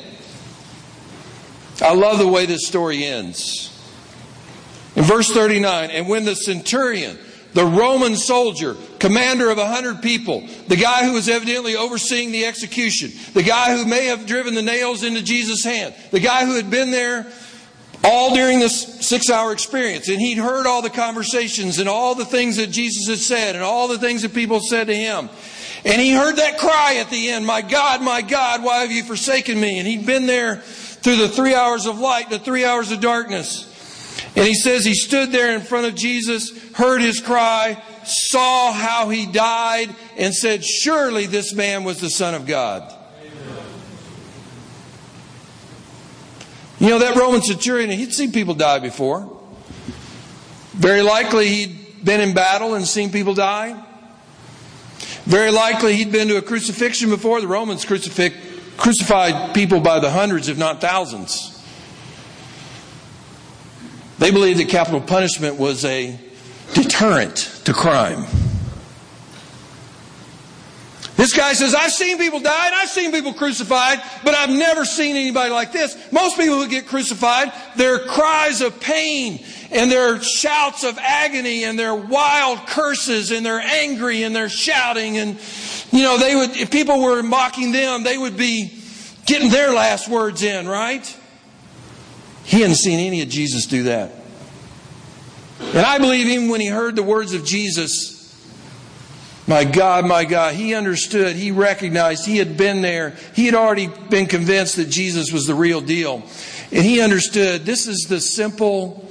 I 1.81 1.95
love 1.95 2.19
the 2.19 2.27
way 2.27 2.47
this 2.47 2.67
story 2.67 3.05
ends. 3.05 3.69
In 4.97 5.05
verse 5.05 5.31
39, 5.31 5.91
and 5.91 6.09
when 6.09 6.25
the 6.25 6.35
centurion, 6.35 7.17
the 7.55 7.65
Roman 7.65 8.17
soldier, 8.17 8.77
commander 8.99 9.51
of 9.51 9.59
a 9.59 9.67
hundred 9.67 10.03
people, 10.03 10.47
the 10.67 10.77
guy 10.77 11.07
who 11.07 11.13
was 11.13 11.29
evidently 11.29 11.77
overseeing 11.77 12.33
the 12.33 12.45
execution, 12.45 13.13
the 13.35 13.45
guy 13.45 13.77
who 13.77 13.87
may 13.87 14.07
have 14.07 14.27
driven 14.27 14.55
the 14.55 14.63
nails 14.63 15.05
into 15.05 15.23
Jesus' 15.23 15.63
hand, 15.63 15.95
the 16.11 16.21
guy 16.21 16.45
who 16.45 16.55
had 16.55 16.71
been 16.71 16.91
there 16.91 17.31
all 18.05 18.35
during 18.35 18.59
this 18.59 19.07
six 19.07 19.31
hour 19.31 19.53
experience. 19.53 20.09
And 20.09 20.21
he'd 20.21 20.39
heard 20.39 20.67
all 20.67 20.83
the 20.83 20.91
conversations 20.91 21.79
and 21.79 21.89
all 21.89 22.15
the 22.15 22.25
things 22.25 22.57
that 22.57 22.69
Jesus 22.69 23.09
had 23.09 23.19
said 23.19 23.55
and 23.55 23.65
all 23.65 23.89
the 23.89 23.99
things 23.99 24.23
that 24.23 24.35
people 24.35 24.61
said 24.61 24.89
to 24.89 24.95
him. 24.95 25.29
And 25.85 26.01
he 26.01 26.13
heard 26.13 26.37
that 26.37 26.59
cry 26.59 26.97
at 27.01 27.11
the 27.11 27.31
end, 27.31 27.47
My 27.47 27.63
God, 27.63 28.03
my 28.03 28.23
God, 28.23 28.63
why 28.63 28.81
have 28.83 28.93
you 28.93 29.03
forsaken 29.03 29.61
me? 29.61 29.79
And 29.79 29.87
he'd 29.87 30.07
been 30.07 30.27
there 30.27 30.57
through 30.57 31.17
the 31.17 31.29
three 31.29 31.55
hours 31.55 31.87
of 31.87 31.99
light, 31.99 32.31
the 32.31 32.39
three 32.39 32.65
hours 32.65 32.93
of 32.93 33.01
darkness. 33.01 33.69
And 34.37 34.47
he 34.47 34.55
says 34.55 34.85
he 34.85 34.95
stood 34.95 35.33
there 35.33 35.55
in 35.55 35.61
front 35.61 35.87
of 35.87 35.95
Jesus, 35.95 36.73
heard 36.75 37.03
his 37.03 37.21
cry, 37.21 37.83
saw 38.05 38.73
how 38.73 39.09
he 39.09 39.27
died, 39.27 39.95
and 40.17 40.35
said, 40.35 40.65
Surely 40.65 41.27
this 41.27 41.53
man 41.53 41.85
was 41.85 42.01
the 42.01 42.11
Son 42.11 42.35
of 42.35 42.47
God. 42.47 42.95
You 46.83 46.89
know, 46.89 46.99
that 46.99 47.15
Roman 47.15 47.43
centurion, 47.43 47.91
he'd 47.91 48.13
seen 48.13 48.33
people 48.33 48.55
die 48.55 48.81
before. 48.81 49.41
Very 50.73 51.03
likely 51.03 51.47
he'd 51.49 52.05
been 52.05 52.21
in 52.21 52.35
battle 52.35 52.75
and 52.75 52.85
seen 52.85 53.13
people 53.13 53.35
die. 53.35 53.81
Very 55.25 55.53
likely 55.53 55.95
he'd 55.95 56.11
been 56.11 56.27
to 56.27 56.39
a 56.39 56.43
crucifixion 56.43 57.09
before. 57.09 57.41
The 57.41 57.47
Romans 57.47 57.85
crucified 57.85 59.55
people 59.55 59.79
by 59.79 60.01
the 60.01 60.11
hundreds, 60.11 60.49
if 60.49 60.59
not 60.59 60.81
thousands. 60.81 61.65
They 64.19 64.33
believed 64.33 64.59
that 64.59 64.69
capital 64.69 65.01
punishment 65.01 65.61
was 65.61 65.85
a 65.85 66.19
deterrent 66.75 67.61
to 67.65 67.73
crime. 67.73 68.27
This 71.17 71.37
guy 71.37 71.53
says, 71.53 71.75
I've 71.75 71.93
seen 71.93 72.17
people 72.19 72.41
die 72.41 72.67
and 72.67 72.75
I've 72.75 72.89
seen 72.89 73.13
people 73.13 73.35
crucified, 73.35 74.03
but 74.25 74.35
I've 74.35 74.51
never 74.51 74.85
seen 74.85 75.15
anybody 75.15 75.51
like 75.51 75.71
this. 75.71 75.97
Most 76.11 76.39
people 76.39 76.57
who 76.57 76.69
get 76.69 76.87
crucified, 76.87 77.53
their 77.77 77.99
cries 77.99 78.61
of 78.63 78.81
pain 78.81 79.45
and 79.71 79.91
their 79.91 80.23
shouts 80.23 80.85
of 80.85 80.99
agony 80.99 81.65
and 81.65 81.79
their 81.79 81.95
wild 81.95 82.67
curses 82.67 83.31
and 83.31 83.45
they're 83.45 83.61
angry 83.61 84.23
and 84.23 84.35
they're 84.35 84.49
shouting 84.49 85.19
and, 85.19 85.39
you 85.91 86.03
know, 86.03 86.17
they 86.17 86.35
would, 86.35 86.57
if 86.57 86.71
people 86.71 87.03
were 87.03 87.23
mocking 87.23 87.73
them, 87.73 88.05
they 88.05 88.17
would 88.17 88.37
be 88.37 88.73
getting 89.27 89.51
their 89.51 89.73
last 89.73 90.09
words 90.09 90.43
in, 90.43 90.67
right? 90.67 91.19
He 92.45 92.61
hadn't 92.61 92.77
seen 92.77 92.99
any 92.99 93.23
of 93.23 93.29
Jesus 93.29 93.67
do 93.67 93.85
that. 93.85 94.13
And 95.61 95.87
I 95.87 95.99
believe 95.99 96.27
even 96.27 96.49
when 96.49 96.61
he 96.61 96.67
heard 96.67 96.97
the 96.97 97.03
words 97.03 97.35
of 97.35 97.45
Jesus, 97.45 98.12
my 99.53 99.65
God, 99.65 100.07
my 100.07 100.25
God. 100.25 100.55
He 100.55 100.75
understood. 100.75 101.37
He 101.37 101.51
recognized. 101.51 102.25
He 102.25 102.39
had 102.39 102.57
been 102.57 102.81
there. 102.81 103.11
He 103.35 103.45
had 103.45 103.55
already 103.55 103.87
been 103.87 104.25
convinced 104.25 104.77
that 104.77 104.89
Jesus 104.89 105.31
was 105.31 105.47
the 105.47 105.55
real 105.55 105.83
deal. 105.83 106.23
And 106.71 106.83
he 106.83 107.03
understood 107.03 107.67
this 107.67 107.87
is 107.87 108.07
the 108.09 108.19
simple, 108.19 109.07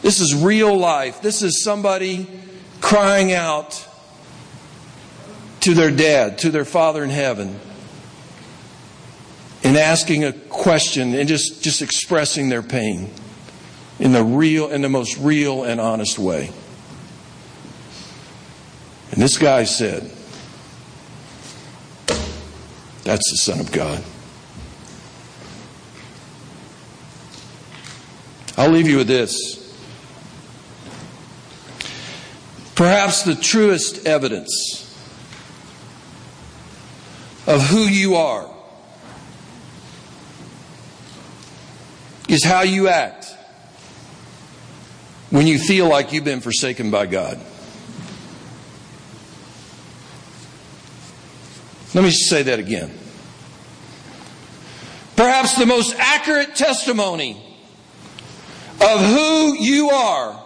this 0.00 0.20
is 0.20 0.34
real 0.34 0.74
life. 0.74 1.20
This 1.20 1.42
is 1.42 1.62
somebody 1.62 2.26
crying 2.80 3.32
out 3.32 3.86
to 5.60 5.74
their 5.74 5.90
dad, 5.90 6.38
to 6.38 6.50
their 6.50 6.64
father 6.64 7.04
in 7.04 7.10
heaven, 7.10 7.60
and 9.62 9.76
asking 9.76 10.24
a 10.24 10.32
question 10.32 11.12
and 11.12 11.28
just, 11.28 11.62
just 11.62 11.82
expressing 11.82 12.48
their 12.48 12.62
pain 12.62 13.10
in 13.98 14.12
the 14.12 14.24
real, 14.24 14.68
in 14.68 14.80
the 14.80 14.88
most 14.88 15.18
real 15.18 15.64
and 15.64 15.78
honest 15.78 16.18
way. 16.18 16.52
And 19.18 19.24
this 19.24 19.36
guy 19.36 19.64
said, 19.64 20.08
That's 23.02 23.28
the 23.32 23.36
Son 23.36 23.58
of 23.58 23.72
God. 23.72 24.00
I'll 28.56 28.70
leave 28.70 28.86
you 28.86 28.98
with 28.98 29.08
this. 29.08 29.56
Perhaps 32.76 33.24
the 33.24 33.34
truest 33.34 34.06
evidence 34.06 34.86
of 37.48 37.60
who 37.66 37.86
you 37.86 38.14
are 38.14 38.48
is 42.28 42.44
how 42.44 42.62
you 42.62 42.86
act 42.86 43.26
when 45.30 45.48
you 45.48 45.58
feel 45.58 45.88
like 45.88 46.12
you've 46.12 46.22
been 46.22 46.40
forsaken 46.40 46.92
by 46.92 47.06
God. 47.06 47.40
Let 51.98 52.04
me 52.04 52.10
say 52.12 52.44
that 52.44 52.60
again. 52.60 52.92
Perhaps 55.16 55.58
the 55.58 55.66
most 55.66 55.96
accurate 55.98 56.54
testimony 56.54 57.32
of 58.80 59.00
who 59.00 59.56
you 59.58 59.90
are, 59.90 60.40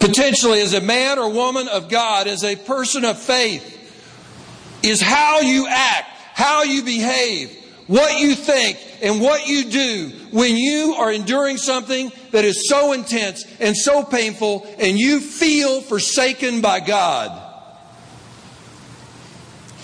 potentially 0.00 0.60
as 0.60 0.74
a 0.74 0.82
man 0.82 1.18
or 1.18 1.32
woman 1.32 1.66
of 1.66 1.88
God, 1.88 2.26
as 2.26 2.44
a 2.44 2.54
person 2.54 3.06
of 3.06 3.18
faith, 3.18 3.64
is 4.82 5.00
how 5.00 5.40
you 5.40 5.66
act, 5.66 6.10
how 6.34 6.62
you 6.62 6.82
behave, 6.82 7.56
what 7.86 8.20
you 8.20 8.34
think, 8.34 8.76
and 9.00 9.22
what 9.22 9.46
you 9.46 9.64
do 9.64 10.12
when 10.30 10.58
you 10.58 10.96
are 10.98 11.10
enduring 11.10 11.56
something 11.56 12.12
that 12.32 12.44
is 12.44 12.68
so 12.68 12.92
intense 12.92 13.46
and 13.60 13.74
so 13.74 14.04
painful 14.04 14.66
and 14.78 14.98
you 14.98 15.20
feel 15.20 15.80
forsaken 15.80 16.60
by 16.60 16.80
God. 16.80 17.41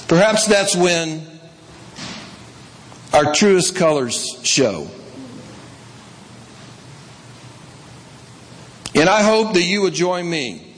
Perhaps 0.09 0.47
that's 0.47 0.75
when 0.75 1.23
our 3.13 3.35
truest 3.35 3.77
colors 3.77 4.41
show. 4.43 4.89
And 8.95 9.09
I 9.09 9.23
hope 9.23 9.53
that 9.53 9.63
you 9.63 9.83
will 9.83 9.91
join 9.91 10.29
me. 10.29 10.75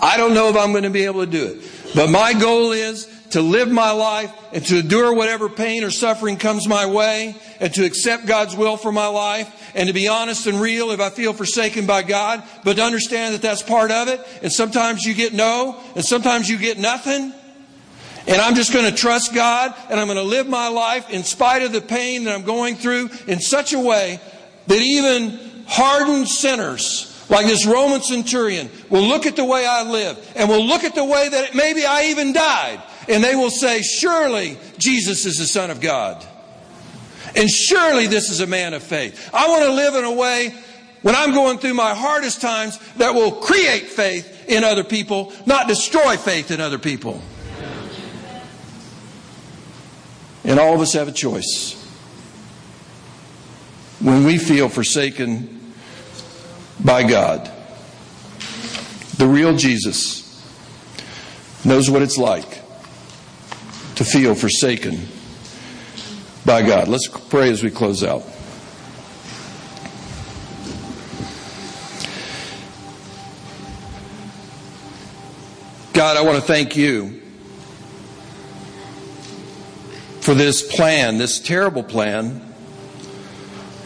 I 0.00 0.16
don't 0.16 0.34
know 0.34 0.48
if 0.50 0.56
I'm 0.56 0.70
going 0.70 0.84
to 0.84 0.90
be 0.90 1.04
able 1.04 1.24
to 1.24 1.30
do 1.30 1.46
it, 1.46 1.70
but 1.96 2.08
my 2.08 2.32
goal 2.32 2.70
is 2.70 3.10
to 3.30 3.42
live 3.42 3.68
my 3.68 3.90
life 3.90 4.32
and 4.52 4.64
to 4.66 4.78
endure 4.78 5.12
whatever 5.12 5.48
pain 5.48 5.82
or 5.82 5.90
suffering 5.90 6.36
comes 6.36 6.68
my 6.68 6.86
way 6.86 7.34
and 7.58 7.74
to 7.74 7.84
accept 7.84 8.26
God's 8.26 8.54
will 8.54 8.76
for 8.76 8.92
my 8.92 9.08
life 9.08 9.72
and 9.74 9.88
to 9.88 9.92
be 9.92 10.06
honest 10.06 10.46
and 10.46 10.60
real 10.60 10.92
if 10.92 11.00
I 11.00 11.10
feel 11.10 11.32
forsaken 11.32 11.86
by 11.86 12.04
God, 12.04 12.44
but 12.62 12.76
to 12.76 12.82
understand 12.84 13.34
that 13.34 13.42
that's 13.42 13.62
part 13.62 13.90
of 13.90 14.06
it. 14.06 14.20
And 14.42 14.52
sometimes 14.52 15.04
you 15.04 15.14
get 15.14 15.32
no 15.32 15.80
and 15.96 16.04
sometimes 16.04 16.48
you 16.48 16.56
get 16.56 16.78
nothing. 16.78 17.32
And 18.26 18.40
I'm 18.40 18.54
just 18.54 18.72
going 18.72 18.90
to 18.90 18.96
trust 18.96 19.34
God 19.34 19.74
and 19.90 20.00
I'm 20.00 20.06
going 20.06 20.16
to 20.16 20.22
live 20.22 20.48
my 20.48 20.68
life 20.68 21.10
in 21.10 21.24
spite 21.24 21.62
of 21.62 21.72
the 21.72 21.80
pain 21.80 22.24
that 22.24 22.34
I'm 22.34 22.44
going 22.44 22.76
through 22.76 23.10
in 23.26 23.40
such 23.40 23.72
a 23.72 23.78
way 23.78 24.18
that 24.66 24.80
even 24.80 25.38
hardened 25.66 26.28
sinners 26.28 27.10
like 27.28 27.46
this 27.46 27.66
Roman 27.66 28.00
centurion 28.00 28.70
will 28.90 29.02
look 29.02 29.26
at 29.26 29.36
the 29.36 29.44
way 29.44 29.66
I 29.66 29.82
live 29.82 30.32
and 30.36 30.48
will 30.48 30.64
look 30.64 30.84
at 30.84 30.94
the 30.94 31.04
way 31.04 31.28
that 31.28 31.54
maybe 31.54 31.84
I 31.84 32.04
even 32.04 32.32
died 32.32 32.82
and 33.08 33.22
they 33.22 33.34
will 33.34 33.50
say, 33.50 33.82
Surely 33.82 34.56
Jesus 34.78 35.26
is 35.26 35.38
the 35.38 35.46
Son 35.46 35.70
of 35.70 35.80
God. 35.80 36.24
And 37.36 37.50
surely 37.50 38.06
this 38.06 38.30
is 38.30 38.40
a 38.40 38.46
man 38.46 38.74
of 38.74 38.82
faith. 38.82 39.30
I 39.34 39.48
want 39.48 39.64
to 39.64 39.72
live 39.72 39.94
in 39.96 40.04
a 40.04 40.12
way 40.12 40.54
when 41.02 41.14
I'm 41.14 41.32
going 41.32 41.58
through 41.58 41.74
my 41.74 41.94
hardest 41.94 42.40
times 42.40 42.78
that 42.96 43.14
will 43.14 43.32
create 43.32 43.84
faith 43.88 44.48
in 44.48 44.64
other 44.64 44.84
people, 44.84 45.32
not 45.44 45.68
destroy 45.68 46.16
faith 46.16 46.50
in 46.50 46.60
other 46.60 46.78
people. 46.78 47.20
And 50.44 50.60
all 50.60 50.74
of 50.74 50.80
us 50.80 50.92
have 50.92 51.08
a 51.08 51.12
choice. 51.12 51.80
When 54.00 54.24
we 54.24 54.36
feel 54.36 54.68
forsaken 54.68 55.72
by 56.84 57.08
God, 57.08 57.50
the 59.16 59.26
real 59.26 59.56
Jesus 59.56 60.22
knows 61.64 61.88
what 61.88 62.02
it's 62.02 62.18
like 62.18 62.60
to 63.94 64.04
feel 64.04 64.34
forsaken 64.34 65.00
by 66.44 66.62
God. 66.62 66.88
Let's 66.88 67.08
pray 67.08 67.50
as 67.50 67.62
we 67.62 67.70
close 67.70 68.04
out. 68.04 68.22
God, 75.94 76.16
I 76.16 76.22
want 76.22 76.36
to 76.36 76.42
thank 76.42 76.76
you 76.76 77.22
for 80.24 80.32
this 80.32 80.62
plan, 80.62 81.18
this 81.18 81.38
terrible 81.38 81.82
plan, 81.82 82.40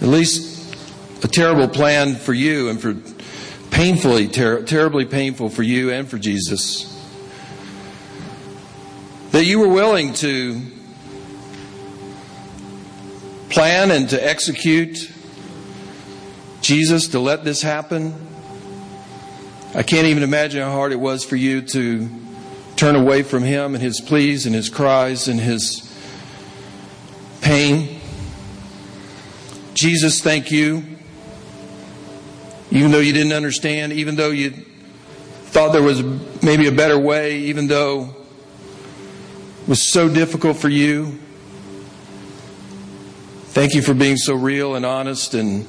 at 0.00 0.06
least 0.06 0.72
a 1.24 1.26
terrible 1.26 1.66
plan 1.66 2.14
for 2.14 2.32
you 2.32 2.68
and 2.68 2.80
for 2.80 2.94
painfully, 3.72 4.28
ter- 4.28 4.62
terribly 4.62 5.04
painful 5.04 5.48
for 5.48 5.64
you 5.64 5.90
and 5.90 6.08
for 6.08 6.16
Jesus 6.16 6.94
that 9.32 9.44
you 9.44 9.58
were 9.58 9.68
willing 9.68 10.14
to 10.14 10.62
plan 13.50 13.90
and 13.90 14.08
to 14.10 14.24
execute 14.24 15.12
Jesus 16.60 17.08
to 17.08 17.18
let 17.18 17.42
this 17.42 17.62
happen. 17.62 18.14
I 19.74 19.82
can't 19.82 20.06
even 20.06 20.22
imagine 20.22 20.62
how 20.62 20.70
hard 20.70 20.92
it 20.92 21.00
was 21.00 21.24
for 21.24 21.34
you 21.34 21.62
to 21.62 22.08
turn 22.76 22.94
away 22.94 23.24
from 23.24 23.42
Him 23.42 23.74
and 23.74 23.82
His 23.82 24.00
pleas 24.00 24.46
and 24.46 24.54
His 24.54 24.68
cries 24.68 25.26
and 25.26 25.40
His 25.40 25.87
pain. 27.48 27.98
Jesus, 29.72 30.20
thank 30.20 30.50
you. 30.50 30.84
Even 32.70 32.90
though 32.90 32.98
you 32.98 33.14
didn't 33.14 33.32
understand, 33.32 33.94
even 33.94 34.16
though 34.16 34.28
you 34.28 34.50
thought 34.50 35.72
there 35.72 35.82
was 35.82 36.02
maybe 36.42 36.66
a 36.66 36.72
better 36.72 36.98
way, 36.98 37.38
even 37.38 37.66
though 37.66 38.14
it 39.62 39.68
was 39.68 39.90
so 39.90 40.10
difficult 40.10 40.58
for 40.58 40.68
you. 40.68 41.18
Thank 43.46 43.72
you 43.72 43.80
for 43.80 43.94
being 43.94 44.18
so 44.18 44.34
real 44.34 44.74
and 44.74 44.84
honest 44.84 45.32
and 45.32 45.66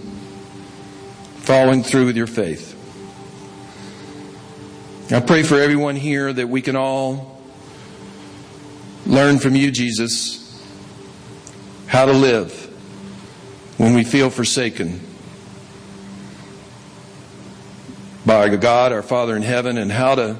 following 1.43 1.81
through 1.81 2.07
with 2.07 2.17
your 2.17 2.27
faith. 2.27 2.75
I 5.13 5.21
pray 5.21 5.43
for 5.43 5.55
everyone 5.55 5.95
here 5.95 6.33
that 6.33 6.49
we 6.49 6.61
can 6.61 6.75
all 6.75 7.41
learn 9.05 9.39
from 9.39 9.55
you, 9.55 9.71
Jesus, 9.71 10.48
how 11.89 12.05
to 12.05 12.13
live 12.13 12.53
when 13.77 13.95
we 13.95 14.03
feel 14.03 14.29
forsaken 14.29 15.01
by 18.27 18.55
God, 18.55 18.93
our 18.93 19.01
Father 19.01 19.35
in 19.35 19.41
heaven, 19.41 19.79
and 19.79 19.91
how 19.91 20.13
to, 20.13 20.37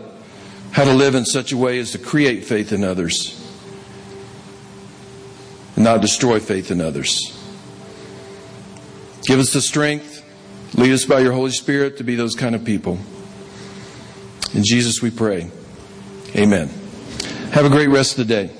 how 0.71 0.83
to 0.83 0.93
live 0.93 1.15
in 1.15 1.25
such 1.25 1.51
a 1.51 1.57
way 1.57 1.79
as 1.79 1.93
to 1.93 1.97
create 1.97 2.45
faith 2.45 2.71
in 2.71 2.83
others 2.83 3.35
and 5.75 5.83
not 5.83 6.01
destroy 6.01 6.39
faith 6.39 6.69
in 6.69 6.81
others. 6.81 7.35
Give 9.23 9.39
us 9.39 9.51
the 9.51 9.61
strength. 9.61 10.23
Lead 10.77 10.91
us 10.91 11.05
by 11.05 11.19
your 11.19 11.33
Holy 11.33 11.49
Spirit 11.49 11.97
to 11.97 12.03
be 12.03 12.15
those 12.15 12.35
kind 12.35 12.53
of 12.53 12.63
people. 12.63 12.99
In 14.53 14.61
Jesus 14.63 15.01
we 15.01 15.09
pray. 15.09 15.49
Amen. 16.35 16.69
Have 17.53 17.65
a 17.65 17.69
great 17.69 17.89
rest 17.89 18.19
of 18.19 18.27
the 18.27 18.35
day. 18.35 18.58